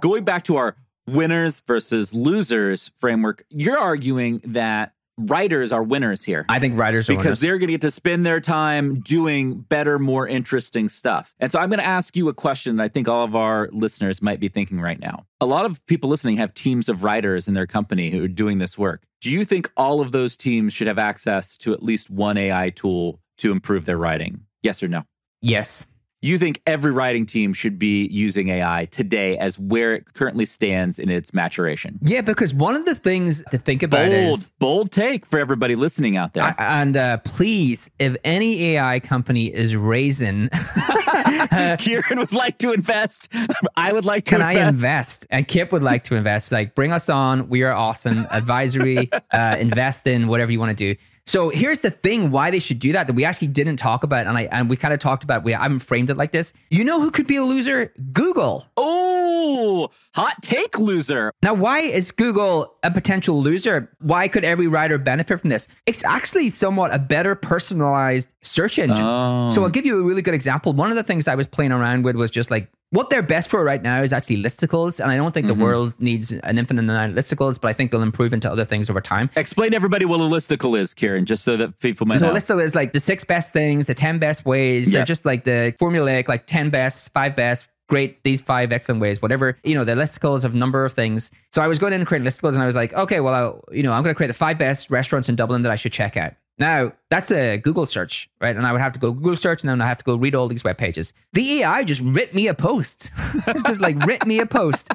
Going 0.00 0.24
back 0.24 0.44
to 0.44 0.56
our 0.56 0.76
winners 1.06 1.62
versus 1.66 2.14
losers 2.14 2.92
framework, 2.98 3.44
you're 3.50 3.78
arguing 3.78 4.40
that 4.44 4.92
writers 5.16 5.72
are 5.72 5.82
winners 5.82 6.24
here. 6.24 6.44
I 6.48 6.58
think 6.58 6.78
writers 6.78 7.08
are 7.08 7.12
because 7.12 7.24
winners. 7.24 7.40
they're 7.40 7.58
going 7.58 7.68
to 7.68 7.74
get 7.74 7.80
to 7.82 7.90
spend 7.90 8.26
their 8.26 8.40
time 8.40 9.00
doing 9.00 9.60
better, 9.60 9.98
more 9.98 10.26
interesting 10.26 10.88
stuff. 10.88 11.34
And 11.38 11.52
so 11.52 11.60
I'm 11.60 11.68
going 11.68 11.78
to 11.78 11.86
ask 11.86 12.16
you 12.16 12.28
a 12.28 12.34
question 12.34 12.76
that 12.76 12.84
I 12.84 12.88
think 12.88 13.08
all 13.08 13.24
of 13.24 13.36
our 13.36 13.68
listeners 13.72 14.20
might 14.20 14.40
be 14.40 14.48
thinking 14.48 14.80
right 14.80 14.98
now. 14.98 15.26
A 15.40 15.46
lot 15.46 15.66
of 15.66 15.84
people 15.86 16.10
listening 16.10 16.36
have 16.38 16.52
teams 16.54 16.88
of 16.88 17.04
writers 17.04 17.48
in 17.48 17.54
their 17.54 17.66
company 17.66 18.10
who 18.10 18.24
are 18.24 18.28
doing 18.28 18.58
this 18.58 18.76
work. 18.76 19.04
Do 19.20 19.30
you 19.30 19.44
think 19.44 19.70
all 19.76 20.00
of 20.00 20.12
those 20.12 20.36
teams 20.36 20.72
should 20.72 20.86
have 20.86 20.98
access 20.98 21.56
to 21.58 21.72
at 21.72 21.82
least 21.82 22.10
one 22.10 22.36
AI 22.36 22.70
tool 22.70 23.20
to 23.38 23.52
improve 23.52 23.86
their 23.86 23.96
writing? 23.96 24.42
Yes 24.62 24.82
or 24.82 24.88
no? 24.88 25.04
Yes. 25.44 25.86
You 26.22 26.38
think 26.38 26.62
every 26.66 26.90
writing 26.90 27.26
team 27.26 27.52
should 27.52 27.78
be 27.78 28.06
using 28.06 28.48
AI 28.48 28.86
today 28.86 29.36
as 29.36 29.58
where 29.58 29.92
it 29.92 30.14
currently 30.14 30.46
stands 30.46 30.98
in 30.98 31.10
its 31.10 31.34
maturation? 31.34 31.98
Yeah, 32.00 32.22
because 32.22 32.54
one 32.54 32.74
of 32.76 32.86
the 32.86 32.94
things 32.94 33.44
to 33.50 33.58
think 33.58 33.82
about 33.82 34.06
Bold, 34.06 34.38
is 34.38 34.50
bold 34.58 34.90
take 34.90 35.26
for 35.26 35.38
everybody 35.38 35.76
listening 35.76 36.16
out 36.16 36.32
there. 36.32 36.44
I- 36.58 36.80
and 36.80 36.96
uh, 36.96 37.18
please, 37.18 37.90
if 37.98 38.16
any 38.24 38.70
AI 38.76 39.00
company 39.00 39.52
is 39.52 39.76
raising, 39.76 40.48
Kieran 41.78 42.18
would 42.18 42.32
like 42.32 42.56
to 42.60 42.72
invest. 42.72 43.28
I 43.76 43.92
would 43.92 44.06
like 44.06 44.24
to 44.24 44.30
can 44.36 44.40
I 44.42 44.52
invest. 44.52 44.74
invest? 44.76 45.26
And 45.28 45.46
Kipp 45.46 45.72
would 45.72 45.82
like 45.82 46.04
to 46.04 46.16
invest. 46.16 46.50
Like, 46.52 46.74
bring 46.74 46.90
us 46.92 47.10
on. 47.10 47.50
We 47.50 47.64
are 47.64 47.72
awesome. 47.74 48.26
Advisory, 48.30 49.10
uh, 49.30 49.56
invest 49.58 50.06
in 50.06 50.28
whatever 50.28 50.50
you 50.52 50.58
want 50.58 50.76
to 50.76 50.94
do. 50.94 50.98
So 51.26 51.48
here's 51.48 51.80
the 51.80 51.90
thing: 51.90 52.30
why 52.30 52.50
they 52.50 52.58
should 52.58 52.78
do 52.78 52.92
that 52.92 53.06
that 53.06 53.14
we 53.14 53.24
actually 53.24 53.48
didn't 53.48 53.76
talk 53.76 54.04
about, 54.04 54.26
and 54.26 54.36
I 54.36 54.42
and 54.52 54.68
we 54.68 54.76
kind 54.76 54.92
of 54.92 55.00
talked 55.00 55.24
about. 55.24 55.44
We 55.44 55.54
I 55.54 55.62
haven't 55.62 55.80
framed 55.80 56.10
it 56.10 56.16
like 56.16 56.32
this. 56.32 56.52
You 56.70 56.84
know 56.84 57.00
who 57.00 57.10
could 57.10 57.26
be 57.26 57.36
a 57.36 57.42
loser? 57.42 57.92
Google. 58.12 58.66
Oh, 58.76 59.88
hot 60.14 60.42
take 60.42 60.78
loser. 60.78 61.32
Now, 61.42 61.54
why 61.54 61.80
is 61.80 62.10
Google 62.10 62.74
a 62.82 62.90
potential 62.90 63.42
loser? 63.42 63.90
Why 64.00 64.28
could 64.28 64.44
every 64.44 64.66
writer 64.66 64.98
benefit 64.98 65.40
from 65.40 65.50
this? 65.50 65.66
It's 65.86 66.04
actually 66.04 66.50
somewhat 66.50 66.92
a 66.92 66.98
better 66.98 67.34
personalized 67.34 68.28
search 68.42 68.78
engine. 68.78 68.98
Oh. 69.00 69.48
So 69.50 69.62
I'll 69.62 69.70
give 69.70 69.86
you 69.86 70.00
a 70.00 70.02
really 70.02 70.22
good 70.22 70.34
example. 70.34 70.72
One 70.72 70.90
of 70.90 70.96
the 70.96 71.02
things 71.02 71.26
I 71.28 71.34
was 71.34 71.46
playing 71.46 71.72
around 71.72 72.04
with 72.04 72.16
was 72.16 72.30
just 72.30 72.50
like 72.50 72.70
what 72.94 73.10
they're 73.10 73.22
best 73.22 73.48
for 73.48 73.64
right 73.64 73.82
now 73.82 74.02
is 74.02 74.12
actually 74.12 74.42
listicles. 74.42 75.00
And 75.00 75.10
I 75.10 75.16
don't 75.16 75.32
think 75.32 75.48
the 75.48 75.52
mm-hmm. 75.52 75.62
world 75.62 75.94
needs 75.98 76.30
an 76.30 76.58
infinite 76.58 76.82
amount 76.82 77.12
of 77.12 77.18
listicles, 77.18 77.60
but 77.60 77.68
I 77.68 77.72
think 77.72 77.90
they'll 77.90 78.02
improve 78.02 78.32
into 78.32 78.50
other 78.50 78.64
things 78.64 78.88
over 78.88 79.00
time. 79.00 79.30
Explain 79.36 79.72
to 79.72 79.76
everybody 79.76 80.04
what 80.04 80.20
a 80.20 80.24
listicle 80.24 80.78
is, 80.78 80.94
Kieran, 80.94 81.26
just 81.26 81.44
so 81.44 81.56
that 81.56 81.80
people 81.80 82.06
might 82.06 82.20
So 82.20 82.26
know. 82.26 82.32
A 82.32 82.36
listicle 82.36 82.62
is 82.62 82.74
like 82.74 82.92
the 82.92 83.00
six 83.00 83.24
best 83.24 83.52
things, 83.52 83.88
the 83.88 83.94
10 83.94 84.20
best 84.20 84.46
ways. 84.46 84.88
Yeah. 84.88 84.98
They're 84.98 85.06
just 85.06 85.24
like 85.24 85.44
the 85.44 85.74
formulaic, 85.80 86.28
like 86.28 86.46
10 86.46 86.70
best, 86.70 87.12
five 87.12 87.34
best, 87.34 87.66
great, 87.88 88.22
these 88.22 88.40
five 88.40 88.70
excellent 88.72 89.00
ways, 89.00 89.20
whatever. 89.20 89.58
You 89.64 89.74
know, 89.74 89.84
the 89.84 89.92
listicles 89.92 90.44
of 90.44 90.54
a 90.54 90.56
number 90.56 90.84
of 90.84 90.92
things. 90.92 91.32
So 91.52 91.62
I 91.62 91.66
was 91.66 91.80
going 91.80 91.92
in 91.92 92.00
and 92.00 92.06
creating 92.06 92.28
listicles 92.28 92.54
and 92.54 92.62
I 92.62 92.66
was 92.66 92.76
like, 92.76 92.94
okay, 92.94 93.18
well, 93.18 93.34
I, 93.34 93.74
you 93.74 93.82
know, 93.82 93.92
I'm 93.92 94.04
going 94.04 94.14
to 94.14 94.16
create 94.16 94.28
the 94.28 94.34
five 94.34 94.56
best 94.56 94.90
restaurants 94.90 95.28
in 95.28 95.34
Dublin 95.34 95.62
that 95.62 95.72
I 95.72 95.76
should 95.76 95.92
check 95.92 96.16
out. 96.16 96.34
Now, 96.58 96.92
that's 97.10 97.32
a 97.32 97.56
Google 97.58 97.86
search, 97.86 98.30
right? 98.40 98.54
And 98.56 98.64
I 98.66 98.72
would 98.72 98.80
have 98.80 98.92
to 98.92 98.98
go 99.00 99.10
Google 99.12 99.36
search 99.36 99.62
and 99.62 99.70
then 99.70 99.80
I 99.80 99.86
have 99.88 99.98
to 99.98 100.04
go 100.04 100.14
read 100.14 100.34
all 100.34 100.46
these 100.46 100.62
web 100.62 100.78
pages. 100.78 101.12
The 101.32 101.62
AI 101.62 101.82
just 101.84 102.00
writ 102.02 102.32
me 102.34 102.46
a 102.46 102.54
post, 102.54 103.10
just 103.66 103.80
like 103.80 103.96
writ 104.06 104.24
me 104.26 104.38
a 104.38 104.46
post. 104.46 104.88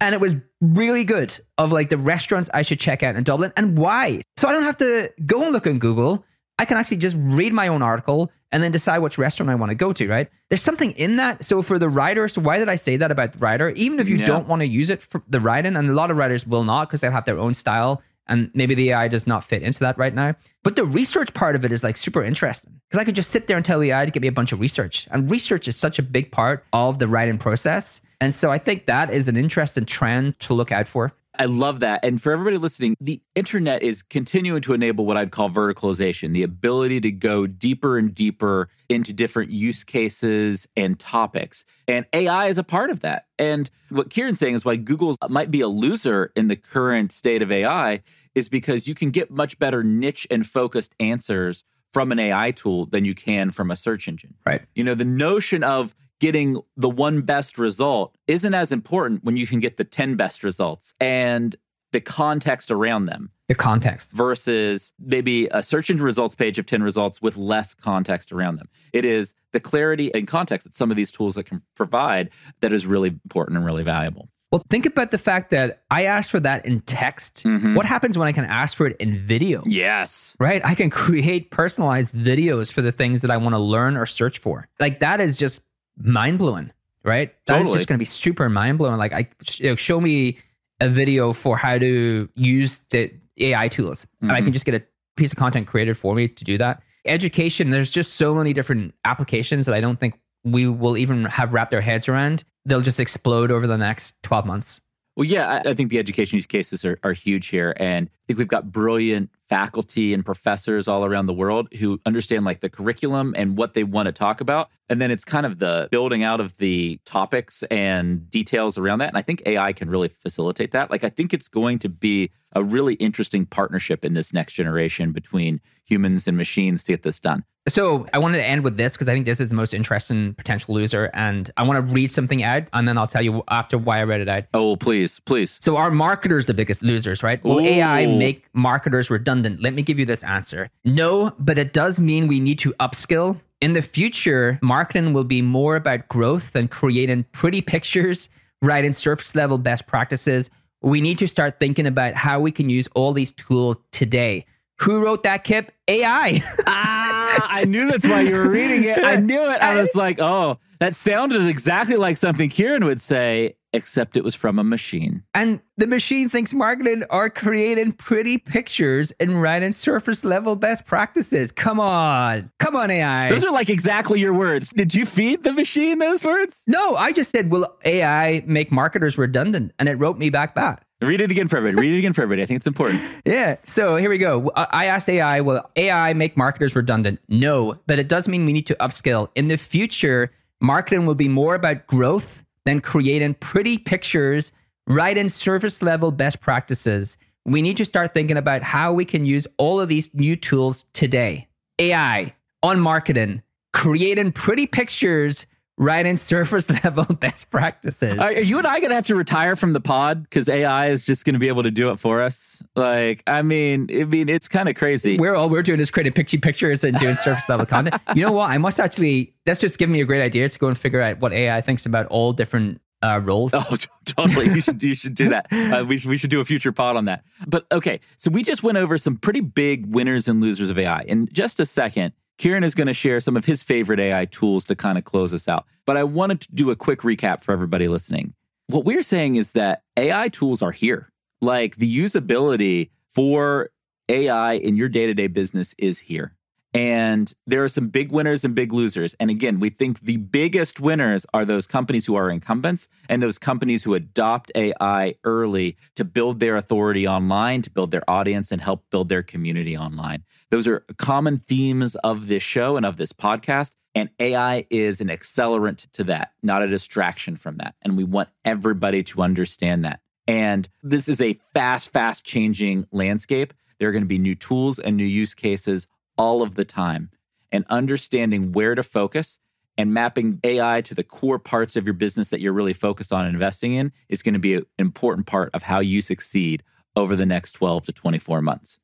And 0.00 0.14
it 0.14 0.20
was 0.20 0.36
really 0.60 1.04
good 1.04 1.38
of 1.56 1.72
like 1.72 1.88
the 1.88 1.96
restaurants 1.96 2.50
I 2.52 2.62
should 2.62 2.78
check 2.78 3.02
out 3.02 3.16
in 3.16 3.24
Dublin 3.24 3.52
and 3.56 3.78
why. 3.78 4.20
So 4.36 4.48
I 4.48 4.52
don't 4.52 4.62
have 4.64 4.76
to 4.78 5.10
go 5.24 5.42
and 5.44 5.52
look 5.52 5.66
on 5.66 5.78
Google. 5.78 6.24
I 6.58 6.64
can 6.66 6.76
actually 6.76 6.98
just 6.98 7.16
read 7.18 7.52
my 7.52 7.68
own 7.68 7.82
article 7.82 8.30
and 8.52 8.62
then 8.62 8.72
decide 8.72 8.98
which 8.98 9.16
restaurant 9.18 9.48
I 9.50 9.54
want 9.54 9.70
to 9.70 9.74
go 9.76 9.92
to, 9.92 10.08
right? 10.08 10.28
There's 10.50 10.62
something 10.62 10.90
in 10.92 11.16
that. 11.16 11.44
So 11.44 11.62
for 11.62 11.78
the 11.78 11.88
writer, 11.88 12.28
so 12.28 12.40
why 12.40 12.58
did 12.58 12.68
I 12.68 12.76
say 12.76 12.96
that 12.96 13.10
about 13.10 13.32
the 13.32 13.38
writer? 13.38 13.70
Even 13.70 13.98
if 14.00 14.08
you 14.08 14.16
Yeah. 14.16 14.26
don't 14.26 14.48
want 14.48 14.60
to 14.60 14.66
use 14.66 14.90
it 14.90 15.00
for 15.02 15.22
the 15.28 15.40
writing, 15.40 15.76
and 15.76 15.88
a 15.88 15.92
lot 15.92 16.10
of 16.10 16.16
writers 16.16 16.46
will 16.46 16.64
not 16.64 16.88
because 16.88 17.00
they'll 17.00 17.12
have 17.12 17.24
their 17.26 17.38
own 17.38 17.54
style 17.54 18.02
and 18.28 18.50
maybe 18.54 18.74
the 18.74 18.90
AI 18.90 19.08
does 19.08 19.26
not 19.26 19.44
fit 19.44 19.62
into 19.62 19.80
that 19.80 19.98
right 19.98 20.14
now. 20.14 20.34
But 20.62 20.76
the 20.76 20.84
research 20.84 21.32
part 21.34 21.56
of 21.56 21.64
it 21.64 21.72
is 21.72 21.82
like 21.82 21.96
super 21.96 22.22
interesting 22.22 22.80
because 22.88 23.00
I 23.00 23.04
could 23.04 23.14
just 23.14 23.30
sit 23.30 23.46
there 23.46 23.56
and 23.56 23.64
tell 23.64 23.80
the 23.80 23.90
AI 23.90 24.04
to 24.04 24.10
give 24.10 24.22
me 24.22 24.28
a 24.28 24.32
bunch 24.32 24.52
of 24.52 24.60
research. 24.60 25.08
And 25.10 25.30
research 25.30 25.68
is 25.68 25.76
such 25.76 25.98
a 25.98 26.02
big 26.02 26.30
part 26.30 26.64
of 26.72 26.98
the 26.98 27.08
writing 27.08 27.38
process. 27.38 28.00
And 28.20 28.34
so 28.34 28.50
I 28.50 28.58
think 28.58 28.86
that 28.86 29.12
is 29.12 29.28
an 29.28 29.36
interesting 29.36 29.86
trend 29.86 30.38
to 30.40 30.54
look 30.54 30.72
out 30.72 30.88
for. 30.88 31.12
I 31.38 31.44
love 31.44 31.80
that. 31.80 32.04
And 32.04 32.20
for 32.20 32.32
everybody 32.32 32.58
listening, 32.58 32.96
the 33.00 33.22
internet 33.34 33.82
is 33.82 34.02
continuing 34.02 34.60
to 34.62 34.72
enable 34.72 35.06
what 35.06 35.16
I'd 35.16 35.30
call 35.30 35.50
verticalization, 35.50 36.32
the 36.32 36.42
ability 36.42 37.00
to 37.02 37.12
go 37.12 37.46
deeper 37.46 37.96
and 37.96 38.12
deeper 38.14 38.68
into 38.88 39.12
different 39.12 39.50
use 39.50 39.84
cases 39.84 40.66
and 40.76 40.98
topics. 40.98 41.64
And 41.86 42.06
AI 42.12 42.48
is 42.48 42.58
a 42.58 42.64
part 42.64 42.90
of 42.90 43.00
that. 43.00 43.26
And 43.38 43.70
what 43.88 44.10
Kieran's 44.10 44.40
saying 44.40 44.56
is 44.56 44.64
why 44.64 44.76
Google 44.76 45.16
might 45.28 45.50
be 45.50 45.60
a 45.60 45.68
loser 45.68 46.32
in 46.34 46.48
the 46.48 46.56
current 46.56 47.12
state 47.12 47.42
of 47.42 47.52
AI 47.52 48.02
is 48.34 48.48
because 48.48 48.88
you 48.88 48.94
can 48.94 49.10
get 49.10 49.30
much 49.30 49.58
better 49.58 49.84
niche 49.84 50.26
and 50.30 50.44
focused 50.44 50.94
answers 50.98 51.62
from 51.92 52.12
an 52.12 52.18
AI 52.18 52.50
tool 52.50 52.86
than 52.86 53.04
you 53.04 53.14
can 53.14 53.50
from 53.50 53.70
a 53.70 53.76
search 53.76 54.08
engine. 54.08 54.34
Right. 54.44 54.62
You 54.74 54.84
know, 54.84 54.94
the 54.94 55.04
notion 55.04 55.62
of 55.62 55.94
getting 56.20 56.60
the 56.76 56.88
one 56.88 57.22
best 57.22 57.58
result 57.58 58.16
isn't 58.26 58.54
as 58.54 58.72
important 58.72 59.24
when 59.24 59.36
you 59.36 59.46
can 59.46 59.60
get 59.60 59.76
the 59.76 59.84
10 59.84 60.16
best 60.16 60.42
results 60.42 60.94
and 61.00 61.56
the 61.92 62.00
context 62.00 62.70
around 62.70 63.06
them 63.06 63.30
The 63.48 63.54
context. 63.54 64.10
versus 64.12 64.92
maybe 64.98 65.46
a 65.52 65.62
search 65.62 65.88
engine 65.90 66.04
results 66.04 66.34
page 66.34 66.58
of 66.58 66.66
10 66.66 66.82
results 66.82 67.22
with 67.22 67.36
less 67.36 67.74
context 67.74 68.30
around 68.32 68.56
them. 68.56 68.68
It 68.92 69.04
is 69.04 69.34
the 69.52 69.60
clarity 69.60 70.12
and 70.14 70.26
context 70.28 70.64
that 70.64 70.74
some 70.74 70.90
of 70.90 70.96
these 70.96 71.10
tools 71.10 71.34
that 71.36 71.44
can 71.44 71.62
provide 71.74 72.30
that 72.60 72.72
is 72.72 72.86
really 72.86 73.08
important 73.08 73.56
and 73.56 73.64
really 73.64 73.84
valuable. 73.84 74.28
Well, 74.50 74.62
think 74.70 74.86
about 74.86 75.10
the 75.10 75.18
fact 75.18 75.50
that 75.50 75.82
I 75.90 76.04
asked 76.04 76.30
for 76.30 76.40
that 76.40 76.64
in 76.64 76.80
text. 76.80 77.44
Mm-hmm. 77.44 77.74
What 77.74 77.84
happens 77.84 78.16
when 78.16 78.28
I 78.28 78.32
can 78.32 78.46
ask 78.46 78.76
for 78.78 78.86
it 78.86 78.96
in 78.96 79.14
video? 79.14 79.62
Yes. 79.66 80.36
Right? 80.40 80.62
I 80.64 80.74
can 80.74 80.88
create 81.04 81.50
personalized 81.50 82.14
videos 82.14 82.72
for 82.72 82.80
the 82.80 82.92
things 82.92 83.20
that 83.20 83.30
I 83.30 83.36
want 83.36 83.54
to 83.54 83.58
learn 83.58 83.96
or 83.96 84.06
search 84.06 84.38
for. 84.38 84.66
Like 84.80 85.00
that 85.00 85.20
is 85.20 85.36
just 85.36 85.60
mind 85.98 86.38
blowing, 86.38 86.70
right? 87.04 87.34
That 87.46 87.56
is 87.56 87.62
Totally. 87.64 87.78
just 87.78 87.88
going 87.88 87.98
to 87.98 88.02
be 88.02 88.06
super 88.06 88.48
mind 88.48 88.78
blowing. 88.78 88.98
Like, 88.98 89.12
I 89.12 89.28
you 89.54 89.70
know, 89.70 89.76
show 89.76 90.00
me 90.00 90.38
a 90.80 90.88
video 90.88 91.32
for 91.32 91.56
how 91.56 91.78
to 91.78 92.28
use 92.34 92.82
the 92.90 93.12
AI 93.38 93.68
tools, 93.68 94.06
and 94.20 94.32
I 94.32 94.36
can 94.36 94.46
mm-hmm. 94.46 94.52
just 94.52 94.64
get 94.64 94.74
a 94.74 94.82
piece 95.16 95.32
of 95.32 95.38
content 95.38 95.66
created 95.66 95.96
for 95.96 96.14
me 96.14 96.28
to 96.28 96.44
do 96.44 96.58
that. 96.58 96.82
Education, 97.04 97.70
there's 97.70 97.90
just 97.90 98.14
so 98.14 98.34
many 98.34 98.52
different 98.52 98.94
applications 99.04 99.66
that 99.66 99.74
I 99.74 99.80
don't 99.80 99.98
think 99.98 100.18
we 100.44 100.66
will 100.68 100.96
even 100.96 101.24
have 101.24 101.52
wrapped 101.52 101.74
our 101.74 101.80
heads 101.80 102.08
around. 102.08 102.44
They'll 102.64 102.80
just 102.80 103.00
explode 103.00 103.50
over 103.50 103.66
the 103.66 103.78
next 103.78 104.22
12 104.22 104.46
months. 104.46 104.80
Well, 105.18 105.24
yeah, 105.24 105.60
I, 105.64 105.70
I 105.70 105.74
think 105.74 105.90
the 105.90 105.98
education 105.98 106.36
use 106.36 106.46
cases 106.46 106.84
are, 106.84 106.96
are 107.02 107.12
huge 107.12 107.48
here. 107.48 107.74
And 107.78 108.06
I 108.06 108.10
think 108.28 108.38
we've 108.38 108.46
got 108.46 108.70
brilliant 108.70 109.30
faculty 109.48 110.14
and 110.14 110.24
professors 110.24 110.86
all 110.86 111.04
around 111.04 111.26
the 111.26 111.34
world 111.34 111.74
who 111.74 112.00
understand 112.06 112.44
like 112.44 112.60
the 112.60 112.68
curriculum 112.68 113.34
and 113.36 113.58
what 113.58 113.74
they 113.74 113.82
want 113.82 114.06
to 114.06 114.12
talk 114.12 114.40
about. 114.40 114.68
And 114.88 115.00
then 115.00 115.10
it's 115.10 115.24
kind 115.24 115.44
of 115.44 115.58
the 115.58 115.88
building 115.90 116.22
out 116.22 116.38
of 116.38 116.56
the 116.58 117.00
topics 117.04 117.64
and 117.64 118.30
details 118.30 118.78
around 118.78 119.00
that. 119.00 119.08
And 119.08 119.16
I 119.16 119.22
think 119.22 119.42
AI 119.44 119.72
can 119.72 119.90
really 119.90 120.06
facilitate 120.06 120.70
that. 120.70 120.88
Like, 120.88 121.02
I 121.02 121.08
think 121.08 121.34
it's 121.34 121.48
going 121.48 121.80
to 121.80 121.88
be 121.88 122.30
a 122.52 122.62
really 122.62 122.94
interesting 122.94 123.44
partnership 123.44 124.04
in 124.04 124.14
this 124.14 124.32
next 124.32 124.52
generation 124.52 125.10
between 125.10 125.60
humans 125.84 126.28
and 126.28 126.36
machines 126.36 126.84
to 126.84 126.92
get 126.92 127.02
this 127.02 127.18
done. 127.18 127.42
So 127.68 128.06
I 128.12 128.18
wanted 128.18 128.38
to 128.38 128.44
end 128.44 128.64
with 128.64 128.76
this 128.76 128.94
because 128.94 129.08
I 129.08 129.14
think 129.14 129.26
this 129.26 129.40
is 129.40 129.48
the 129.48 129.54
most 129.54 129.74
interesting 129.74 130.34
potential 130.34 130.74
loser. 130.74 131.10
And 131.14 131.50
I 131.56 131.62
want 131.62 131.88
to 131.88 131.94
read 131.94 132.10
something 132.10 132.42
out 132.42 132.64
and 132.72 132.88
then 132.88 132.98
I'll 132.98 133.06
tell 133.06 133.22
you 133.22 133.42
after 133.48 133.78
why 133.78 134.00
I 134.00 134.04
read 134.04 134.20
it 134.20 134.28
out. 134.28 134.44
Oh, 134.54 134.76
please, 134.76 135.20
please. 135.20 135.58
So 135.60 135.76
are 135.76 135.90
marketers 135.90 136.46
the 136.46 136.54
biggest 136.54 136.82
losers, 136.82 137.22
right? 137.22 137.42
Will 137.44 137.58
Ooh. 137.58 137.64
AI 137.64 138.06
make 138.06 138.44
marketers 138.52 139.10
redundant? 139.10 139.62
Let 139.62 139.74
me 139.74 139.82
give 139.82 139.98
you 139.98 140.06
this 140.06 140.24
answer. 140.24 140.70
No, 140.84 141.34
but 141.38 141.58
it 141.58 141.72
does 141.72 142.00
mean 142.00 142.28
we 142.28 142.40
need 142.40 142.58
to 142.60 142.72
upskill. 142.74 143.40
In 143.60 143.72
the 143.72 143.82
future, 143.82 144.58
marketing 144.62 145.12
will 145.12 145.24
be 145.24 145.42
more 145.42 145.74
about 145.76 146.08
growth 146.08 146.52
than 146.52 146.68
creating 146.68 147.24
pretty 147.32 147.60
pictures, 147.60 148.28
writing 148.62 148.92
surface 148.92 149.34
level 149.34 149.58
best 149.58 149.86
practices. 149.86 150.48
We 150.80 151.00
need 151.00 151.18
to 151.18 151.26
start 151.26 151.58
thinking 151.58 151.86
about 151.86 152.14
how 152.14 152.38
we 152.38 152.52
can 152.52 152.70
use 152.70 152.88
all 152.94 153.12
these 153.12 153.32
tools 153.32 153.78
today. 153.90 154.46
Who 154.80 155.02
wrote 155.02 155.24
that, 155.24 155.42
Kipp? 155.42 155.72
AI. 155.88 156.40
ah, 156.66 157.07
I 157.28 157.64
knew 157.64 157.90
that's 157.90 158.06
why 158.06 158.22
you 158.22 158.34
were 158.34 158.50
reading 158.50 158.84
it. 158.84 158.98
I 158.98 159.16
knew 159.16 159.50
it. 159.50 159.60
I 159.60 159.74
was 159.74 159.94
like, 159.94 160.18
oh, 160.20 160.58
that 160.80 160.94
sounded 160.94 161.46
exactly 161.46 161.96
like 161.96 162.16
something 162.16 162.48
Kieran 162.48 162.84
would 162.84 163.00
say, 163.00 163.56
except 163.72 164.16
it 164.16 164.24
was 164.24 164.34
from 164.34 164.58
a 164.58 164.64
machine. 164.64 165.24
And 165.34 165.60
the 165.76 165.86
machine 165.86 166.28
thinks 166.28 166.54
marketing 166.54 167.04
are 167.10 167.28
creating 167.28 167.92
pretty 167.92 168.38
pictures 168.38 169.12
and 169.20 169.42
writing 169.42 169.72
surface 169.72 170.24
level 170.24 170.56
best 170.56 170.86
practices. 170.86 171.52
Come 171.52 171.80
on. 171.80 172.50
Come 172.58 172.76
on, 172.76 172.90
AI. 172.90 173.28
Those 173.28 173.44
are 173.44 173.52
like 173.52 173.68
exactly 173.68 174.20
your 174.20 174.34
words. 174.34 174.70
Did 174.70 174.94
you 174.94 175.04
feed 175.04 175.42
the 175.42 175.52
machine 175.52 175.98
those 175.98 176.24
words? 176.24 176.62
No, 176.66 176.94
I 176.96 177.12
just 177.12 177.30
said, 177.30 177.50
will 177.50 177.76
AI 177.84 178.42
make 178.46 178.72
marketers 178.72 179.18
redundant? 179.18 179.72
And 179.78 179.88
it 179.88 179.94
wrote 179.94 180.18
me 180.18 180.30
back 180.30 180.54
that. 180.54 180.84
Read 181.00 181.20
it 181.20 181.30
again 181.30 181.46
for 181.46 181.56
everybody. 181.58 181.86
Read 181.86 181.94
it 181.94 181.98
again 181.98 182.12
for 182.12 182.22
everybody. 182.22 182.42
I 182.42 182.46
think 182.46 182.58
it's 182.58 182.66
important. 182.66 183.00
Yeah. 183.24 183.56
So 183.62 183.96
here 183.96 184.08
we 184.08 184.16
go. 184.16 184.50
I 184.56 184.86
asked 184.86 185.08
AI, 185.08 185.42
will 185.42 185.62
AI 185.76 186.14
make 186.14 186.36
marketers 186.36 186.74
redundant? 186.74 187.20
No, 187.28 187.78
but 187.86 187.98
it 187.98 188.08
does 188.08 188.26
mean 188.26 188.46
we 188.46 188.52
need 188.54 188.66
to 188.66 188.74
upskill. 188.76 189.28
In 189.34 189.48
the 189.48 189.58
future, 189.58 190.32
marketing 190.60 191.04
will 191.04 191.14
be 191.14 191.28
more 191.28 191.54
about 191.54 191.86
growth 191.86 192.42
than 192.64 192.80
creating 192.80 193.34
pretty 193.34 193.76
pictures, 193.76 194.50
writing 194.86 195.28
surface 195.28 195.82
level 195.82 196.10
best 196.10 196.40
practices. 196.40 197.18
We 197.44 197.60
need 197.60 197.76
to 197.76 197.84
start 197.84 198.14
thinking 198.14 198.38
about 198.38 198.62
how 198.62 198.94
we 198.94 199.04
can 199.04 199.26
use 199.26 199.46
all 199.58 199.78
of 199.78 199.88
these 199.88 200.12
new 200.14 200.36
tools 200.36 200.86
today. 200.94 201.48
AI 201.78 202.34
on 202.62 202.80
marketing, 202.80 203.42
creating 203.72 204.32
pretty 204.32 204.66
pictures, 204.66 205.46
writing 205.78 206.16
surface 206.16 206.68
level 206.84 207.04
best 207.04 207.50
practices. 207.50 208.18
Are 208.18 208.32
you 208.32 208.58
and 208.58 208.66
I 208.66 208.80
going 208.80 208.90
to 208.90 208.96
have 208.96 209.06
to 209.06 209.14
retire 209.14 209.56
from 209.56 209.72
the 209.72 209.80
pod 209.80 210.24
because 210.24 210.48
AI 210.48 210.88
is 210.88 211.06
just 211.06 211.24
going 211.24 211.34
to 211.34 211.38
be 211.38 211.48
able 211.48 211.62
to 211.62 211.70
do 211.70 211.90
it 211.90 211.98
for 211.98 212.20
us? 212.20 212.62
Like, 212.76 213.22
I 213.26 213.42
mean, 213.42 213.88
I 213.90 214.04
mean, 214.04 214.28
it's 214.28 214.48
kind 214.48 214.68
of 214.68 214.74
crazy. 214.74 215.18
We're 215.18 215.34
all 215.34 215.48
we're 215.48 215.62
doing 215.62 215.80
is 215.80 215.90
creating 215.90 216.12
picture 216.12 216.38
pictures 216.38 216.84
and 216.84 216.98
doing 216.98 217.14
surface 217.14 217.48
level 217.48 217.64
content. 217.66 218.00
You 218.14 218.26
know 218.26 218.32
what? 218.32 218.50
I 218.50 218.58
must 218.58 218.78
actually. 218.80 219.34
That's 219.46 219.60
just 219.62 219.78
giving 219.78 219.94
me 219.94 220.02
a 220.02 220.04
great 220.04 220.22
idea 220.22 220.46
to 220.46 220.58
go 220.58 220.68
and 220.68 220.76
figure 220.76 221.00
out 221.00 221.20
what 221.20 221.32
AI 221.32 221.62
thinks 221.62 221.86
about 221.86 222.06
all 222.06 222.34
different 222.34 222.82
uh, 223.02 223.20
roles. 223.22 223.52
Oh, 223.54 223.76
totally. 224.04 224.46
you 224.46 224.60
should 224.60 224.82
you 224.82 224.94
should 224.94 225.14
do 225.14 225.30
that. 225.30 225.46
Uh, 225.68 225.84
we 225.84 225.98
should 225.98 226.08
we 226.08 226.16
should 226.16 226.30
do 226.30 226.40
a 226.40 226.44
future 226.44 226.72
pod 226.72 226.96
on 226.96 227.04
that. 227.06 227.24
But 227.46 227.66
okay, 227.70 228.00
so 228.16 228.30
we 228.30 228.42
just 228.42 228.62
went 228.62 228.78
over 228.78 228.96
some 228.96 229.16
pretty 229.16 229.40
big 229.40 229.94
winners 229.94 230.26
and 230.26 230.40
losers 230.40 230.70
of 230.70 230.78
AI. 230.78 231.02
In 231.02 231.28
just 231.30 231.60
a 231.60 231.66
second, 231.66 232.14
Kieran 232.38 232.62
is 232.62 232.74
going 232.74 232.86
to 232.86 232.94
share 232.94 233.20
some 233.20 233.36
of 233.36 233.44
his 233.44 233.62
favorite 233.62 233.98
AI 233.98 234.24
tools 234.24 234.64
to 234.66 234.76
kind 234.76 234.96
of 234.96 235.04
close 235.04 235.34
us 235.34 235.48
out. 235.48 235.66
But 235.84 235.96
I 235.96 236.04
wanted 236.04 236.40
to 236.42 236.54
do 236.54 236.70
a 236.70 236.76
quick 236.76 237.00
recap 237.00 237.42
for 237.42 237.52
everybody 237.52 237.88
listening. 237.88 238.34
What 238.68 238.84
we're 238.84 239.02
saying 239.02 239.34
is 239.34 239.52
that 239.52 239.82
AI 239.96 240.28
tools 240.28 240.62
are 240.62 240.70
here. 240.70 241.10
Like 241.40 241.76
the 241.76 241.98
usability 241.98 242.90
for 243.08 243.70
AI 244.08 244.52
in 244.52 244.76
your 244.76 244.88
day 244.88 245.06
to 245.06 245.14
day 245.14 245.26
business 245.26 245.74
is 245.78 245.98
here. 245.98 246.36
And 246.74 247.32
there 247.46 247.64
are 247.64 247.68
some 247.68 247.88
big 247.88 248.12
winners 248.12 248.44
and 248.44 248.54
big 248.54 248.72
losers. 248.72 249.14
And 249.14 249.30
again, 249.30 249.58
we 249.58 249.70
think 249.70 250.00
the 250.00 250.18
biggest 250.18 250.80
winners 250.80 251.24
are 251.32 251.44
those 251.44 251.66
companies 251.66 252.04
who 252.04 252.14
are 252.14 252.30
incumbents 252.30 252.88
and 253.08 253.22
those 253.22 253.38
companies 253.38 253.84
who 253.84 253.94
adopt 253.94 254.52
AI 254.54 255.14
early 255.24 255.76
to 255.96 256.04
build 256.04 256.40
their 256.40 256.56
authority 256.56 257.08
online, 257.08 257.62
to 257.62 257.70
build 257.70 257.90
their 257.90 258.08
audience, 258.08 258.52
and 258.52 258.60
help 258.60 258.84
build 258.90 259.08
their 259.08 259.22
community 259.22 259.76
online. 259.76 260.24
Those 260.50 260.68
are 260.68 260.80
common 260.98 261.38
themes 261.38 261.94
of 261.96 262.28
this 262.28 262.42
show 262.42 262.76
and 262.76 262.84
of 262.84 262.98
this 262.98 263.12
podcast. 263.12 263.74
And 263.94 264.10
AI 264.20 264.66
is 264.68 265.00
an 265.00 265.08
accelerant 265.08 265.90
to 265.92 266.04
that, 266.04 266.32
not 266.42 266.62
a 266.62 266.68
distraction 266.68 267.36
from 267.36 267.56
that. 267.56 267.74
And 267.82 267.96
we 267.96 268.04
want 268.04 268.28
everybody 268.44 269.02
to 269.04 269.22
understand 269.22 269.84
that. 269.86 270.00
And 270.26 270.68
this 270.82 271.08
is 271.08 271.22
a 271.22 271.32
fast, 271.54 271.92
fast 271.92 272.24
changing 272.24 272.86
landscape. 272.92 273.54
There 273.78 273.88
are 273.88 273.92
going 273.92 274.04
to 274.04 274.08
be 274.08 274.18
new 274.18 274.34
tools 274.34 274.78
and 274.78 274.96
new 274.96 275.04
use 275.04 275.34
cases 275.34 275.86
all 276.18 276.42
of 276.42 276.56
the 276.56 276.64
time 276.64 277.10
and 277.50 277.64
understanding 277.70 278.52
where 278.52 278.74
to 278.74 278.82
focus 278.82 279.38
and 279.78 279.94
mapping 279.94 280.40
AI 280.42 280.80
to 280.82 280.94
the 280.94 281.04
core 281.04 281.38
parts 281.38 281.76
of 281.76 281.86
your 281.86 281.94
business 281.94 282.28
that 282.30 282.40
you're 282.40 282.52
really 282.52 282.72
focused 282.72 283.12
on 283.12 283.24
investing 283.24 283.72
in 283.72 283.92
is 284.08 284.22
going 284.22 284.34
to 284.34 284.40
be 284.40 284.54
an 284.54 284.66
important 284.78 285.26
part 285.26 285.50
of 285.54 285.62
how 285.62 285.78
you 285.78 286.02
succeed 286.02 286.64
over 286.96 287.14
the 287.14 287.24
next 287.24 287.52
12 287.52 287.86
to 287.86 287.92
24 287.92 288.42
months. 288.42 288.80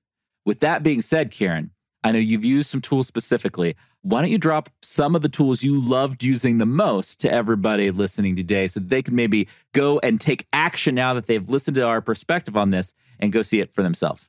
With 0.46 0.60
that 0.60 0.82
being 0.84 1.02
said, 1.02 1.32
Kieran, 1.32 1.72
I 2.04 2.12
know 2.12 2.18
you've 2.18 2.44
used 2.44 2.70
some 2.70 2.80
tools 2.80 3.08
specifically. 3.08 3.76
Why 4.02 4.20
don't 4.20 4.30
you 4.30 4.38
drop 4.38 4.68
some 4.82 5.16
of 5.16 5.22
the 5.22 5.28
tools 5.28 5.64
you 5.64 5.80
loved 5.80 6.22
using 6.22 6.58
the 6.58 6.66
most 6.66 7.18
to 7.20 7.32
everybody 7.32 7.90
listening 7.90 8.36
today 8.36 8.68
so 8.68 8.78
they 8.78 9.02
can 9.02 9.16
maybe 9.16 9.48
go 9.72 9.98
and 10.00 10.20
take 10.20 10.46
action 10.52 10.94
now 10.94 11.14
that 11.14 11.26
they've 11.26 11.48
listened 11.48 11.74
to 11.76 11.86
our 11.86 12.02
perspective 12.02 12.56
on 12.56 12.70
this 12.70 12.92
and 13.18 13.32
go 13.32 13.42
see 13.42 13.60
it 13.60 13.72
for 13.72 13.82
themselves? 13.82 14.28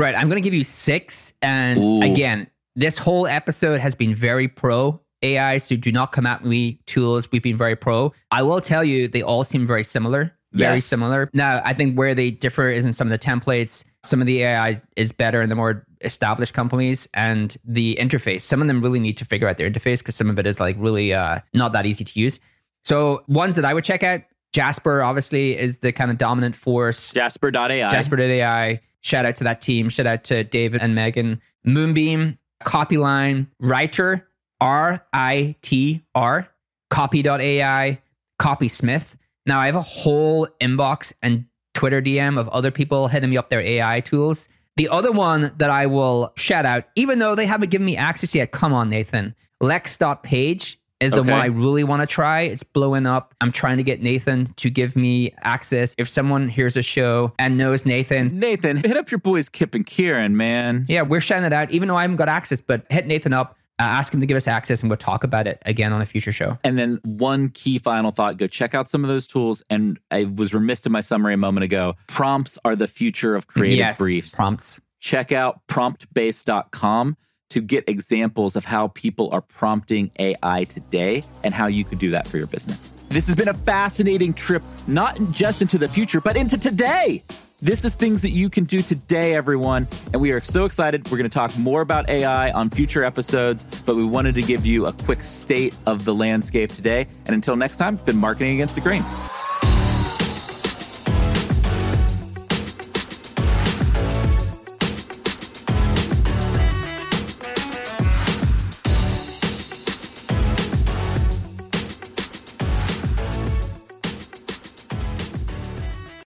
Right. 0.00 0.14
I'm 0.14 0.28
going 0.30 0.42
to 0.42 0.46
give 0.46 0.54
you 0.54 0.64
six. 0.64 1.34
And 1.42 1.78
Ooh. 1.78 2.00
again, 2.02 2.46
this 2.74 2.96
whole 2.96 3.26
episode 3.26 3.80
has 3.80 3.94
been 3.94 4.14
very 4.14 4.48
pro 4.48 4.98
AI. 5.22 5.58
So 5.58 5.76
do 5.76 5.92
not 5.92 6.12
come 6.12 6.24
at 6.26 6.42
me 6.42 6.80
tools. 6.86 7.30
We've 7.30 7.42
been 7.42 7.58
very 7.58 7.76
pro. 7.76 8.14
I 8.30 8.42
will 8.42 8.62
tell 8.62 8.82
you, 8.82 9.08
they 9.08 9.20
all 9.22 9.44
seem 9.44 9.66
very 9.66 9.84
similar. 9.84 10.32
Very 10.52 10.76
Yes. 10.76 10.86
similar. 10.86 11.28
Now, 11.34 11.60
I 11.64 11.74
think 11.74 11.96
where 11.98 12.14
they 12.14 12.30
differ 12.30 12.70
is 12.70 12.86
in 12.86 12.92
some 12.94 13.06
of 13.06 13.12
the 13.12 13.18
templates. 13.18 13.84
Some 14.02 14.20
of 14.22 14.26
the 14.26 14.42
AI 14.42 14.80
is 14.96 15.12
better 15.12 15.42
in 15.42 15.50
the 15.50 15.54
more 15.54 15.86
established 16.00 16.54
companies 16.54 17.06
and 17.12 17.54
the 17.64 17.96
interface. 18.00 18.40
Some 18.40 18.62
of 18.62 18.68
them 18.68 18.80
really 18.80 18.98
need 18.98 19.18
to 19.18 19.26
figure 19.26 19.46
out 19.48 19.58
their 19.58 19.70
interface 19.70 19.98
because 19.98 20.16
some 20.16 20.30
of 20.30 20.38
it 20.38 20.46
is 20.46 20.58
like 20.58 20.76
really 20.78 21.12
uh, 21.12 21.40
not 21.52 21.72
that 21.74 21.84
easy 21.84 22.04
to 22.04 22.18
use. 22.18 22.40
So 22.84 23.22
ones 23.28 23.54
that 23.56 23.66
I 23.66 23.74
would 23.74 23.84
check 23.84 24.02
out, 24.02 24.22
Jasper 24.54 25.02
obviously 25.02 25.56
is 25.56 25.78
the 25.78 25.92
kind 25.92 26.10
of 26.10 26.16
dominant 26.18 26.56
force. 26.56 27.12
Jasper.ai. 27.12 27.88
Jasper.ai. 27.90 28.80
Shout 29.02 29.26
out 29.26 29.36
to 29.36 29.44
that 29.44 29.60
team. 29.60 29.88
Shout 29.88 30.06
out 30.06 30.24
to 30.24 30.44
David 30.44 30.82
and 30.82 30.94
Megan. 30.94 31.40
Moonbeam, 31.64 32.38
Copyline, 32.64 33.46
Rytr, 33.62 34.22
R 34.60 35.06
I 35.12 35.56
T 35.62 36.04
R, 36.14 36.48
Copy.ai, 36.90 38.00
Copysmith. 38.38 39.16
Now 39.46 39.60
I 39.60 39.66
have 39.66 39.76
a 39.76 39.82
whole 39.82 40.46
inbox 40.60 41.12
and 41.22 41.46
Twitter 41.74 42.02
DM 42.02 42.38
of 42.38 42.48
other 42.48 42.70
people 42.70 43.08
hitting 43.08 43.30
me 43.30 43.36
up 43.36 43.48
their 43.48 43.60
AI 43.60 44.00
tools. 44.00 44.48
The 44.76 44.88
other 44.88 45.12
one 45.12 45.52
that 45.58 45.70
I 45.70 45.86
will 45.86 46.32
shout 46.36 46.66
out, 46.66 46.84
even 46.94 47.18
though 47.18 47.34
they 47.34 47.46
haven't 47.46 47.70
given 47.70 47.84
me 47.84 47.96
access 47.96 48.34
yet, 48.34 48.52
come 48.52 48.72
on, 48.72 48.88
Nathan. 48.90 49.34
Lex.page 49.60 50.79
is 51.00 51.10
the 51.12 51.18
Okay. 51.20 51.30
one 51.30 51.40
I 51.40 51.46
really 51.46 51.82
want 51.84 52.00
to 52.02 52.06
try. 52.06 52.42
It's 52.42 52.62
blowing 52.62 53.06
up. 53.06 53.34
I'm 53.40 53.52
trying 53.52 53.78
to 53.78 53.82
get 53.82 54.02
Nathan 54.02 54.52
to 54.56 54.68
give 54.70 54.96
me 54.96 55.32
access. 55.42 55.94
If 55.98 56.08
someone 56.08 56.48
hears 56.48 56.76
a 56.76 56.82
show 56.82 57.32
and 57.38 57.56
knows 57.56 57.86
Nathan, 57.86 58.38
Nathan, 58.38 58.76
hit 58.76 58.96
up 58.96 59.10
your 59.10 59.18
boys 59.20 59.48
Kipp 59.48 59.74
and 59.74 59.86
Kieran, 59.86 60.36
man. 60.36 60.84
yeah, 60.88 61.02
we're 61.02 61.20
shouting 61.20 61.44
it 61.44 61.52
out, 61.52 61.70
even 61.70 61.88
though 61.88 61.96
I 61.96 62.02
haven't 62.02 62.16
got 62.18 62.28
access, 62.28 62.60
but 62.60 62.84
hit 62.90 63.06
Nathan 63.06 63.32
up, 63.32 63.56
uh, 63.78 63.84
ask 63.84 64.12
him 64.12 64.20
to 64.20 64.26
give 64.26 64.36
us 64.36 64.46
access, 64.46 64.82
and 64.82 64.90
we'll 64.90 64.98
talk 64.98 65.24
about 65.24 65.46
it 65.46 65.62
again 65.64 65.90
on 65.94 66.02
a 66.02 66.06
future 66.06 66.32
show. 66.32 66.58
And 66.64 66.78
then 66.78 67.00
one 67.02 67.48
key 67.48 67.78
final 67.78 68.10
thought 68.10 68.36
go 68.36 68.46
check 68.46 68.74
out 68.74 68.90
some 68.90 69.02
of 69.04 69.08
those 69.08 69.26
tools. 69.26 69.62
And 69.70 69.98
I 70.10 70.24
was 70.24 70.52
remiss 70.52 70.84
in 70.84 70.92
my 70.92 71.00
summary 71.00 71.32
a 71.32 71.38
moment 71.38 71.64
ago. 71.64 71.96
Prompts 72.06 72.58
are 72.62 72.76
the 72.76 72.86
future 72.86 73.34
of 73.34 73.46
creative 73.46 73.78
yes, 73.78 73.96
briefs. 73.96 74.34
prompts. 74.34 74.80
check 74.98 75.32
out 75.32 75.60
promptbase.com 75.66 77.16
to 77.50 77.60
get 77.60 77.88
examples 77.88 78.56
of 78.56 78.64
how 78.64 78.88
people 78.88 79.28
are 79.32 79.40
prompting 79.40 80.10
AI 80.18 80.64
today 80.64 81.22
and 81.44 81.54
how 81.54 81.66
you 81.66 81.84
could 81.84 81.98
do 81.98 82.10
that 82.10 82.26
for 82.26 82.38
your 82.38 82.46
business. 82.46 82.90
This 83.08 83.26
has 83.26 83.36
been 83.36 83.48
a 83.48 83.54
fascinating 83.54 84.32
trip, 84.32 84.62
not 84.86 85.18
just 85.30 85.62
into 85.62 85.78
the 85.78 85.88
future, 85.88 86.20
but 86.20 86.36
into 86.36 86.56
today. 86.56 87.22
This 87.62 87.84
is 87.84 87.94
things 87.94 88.22
that 88.22 88.30
you 88.30 88.48
can 88.48 88.64
do 88.64 88.80
today, 88.80 89.34
everyone. 89.34 89.86
And 90.12 90.22
we 90.22 90.30
are 90.30 90.40
so 90.40 90.64
excited. 90.64 91.10
We're 91.10 91.18
going 91.18 91.28
to 91.28 91.34
talk 91.34 91.56
more 91.58 91.82
about 91.82 92.08
AI 92.08 92.52
on 92.52 92.70
future 92.70 93.04
episodes, 93.04 93.66
but 93.84 93.96
we 93.96 94.04
wanted 94.04 94.34
to 94.36 94.42
give 94.42 94.64
you 94.64 94.86
a 94.86 94.92
quick 94.92 95.22
state 95.22 95.74
of 95.86 96.06
the 96.06 96.14
landscape 96.14 96.72
today. 96.74 97.06
And 97.26 97.34
until 97.34 97.56
next 97.56 97.76
time, 97.76 97.94
it's 97.94 98.02
been 98.02 98.16
Marketing 98.16 98.54
Against 98.54 98.76
the 98.76 98.80
Grain. 98.80 99.04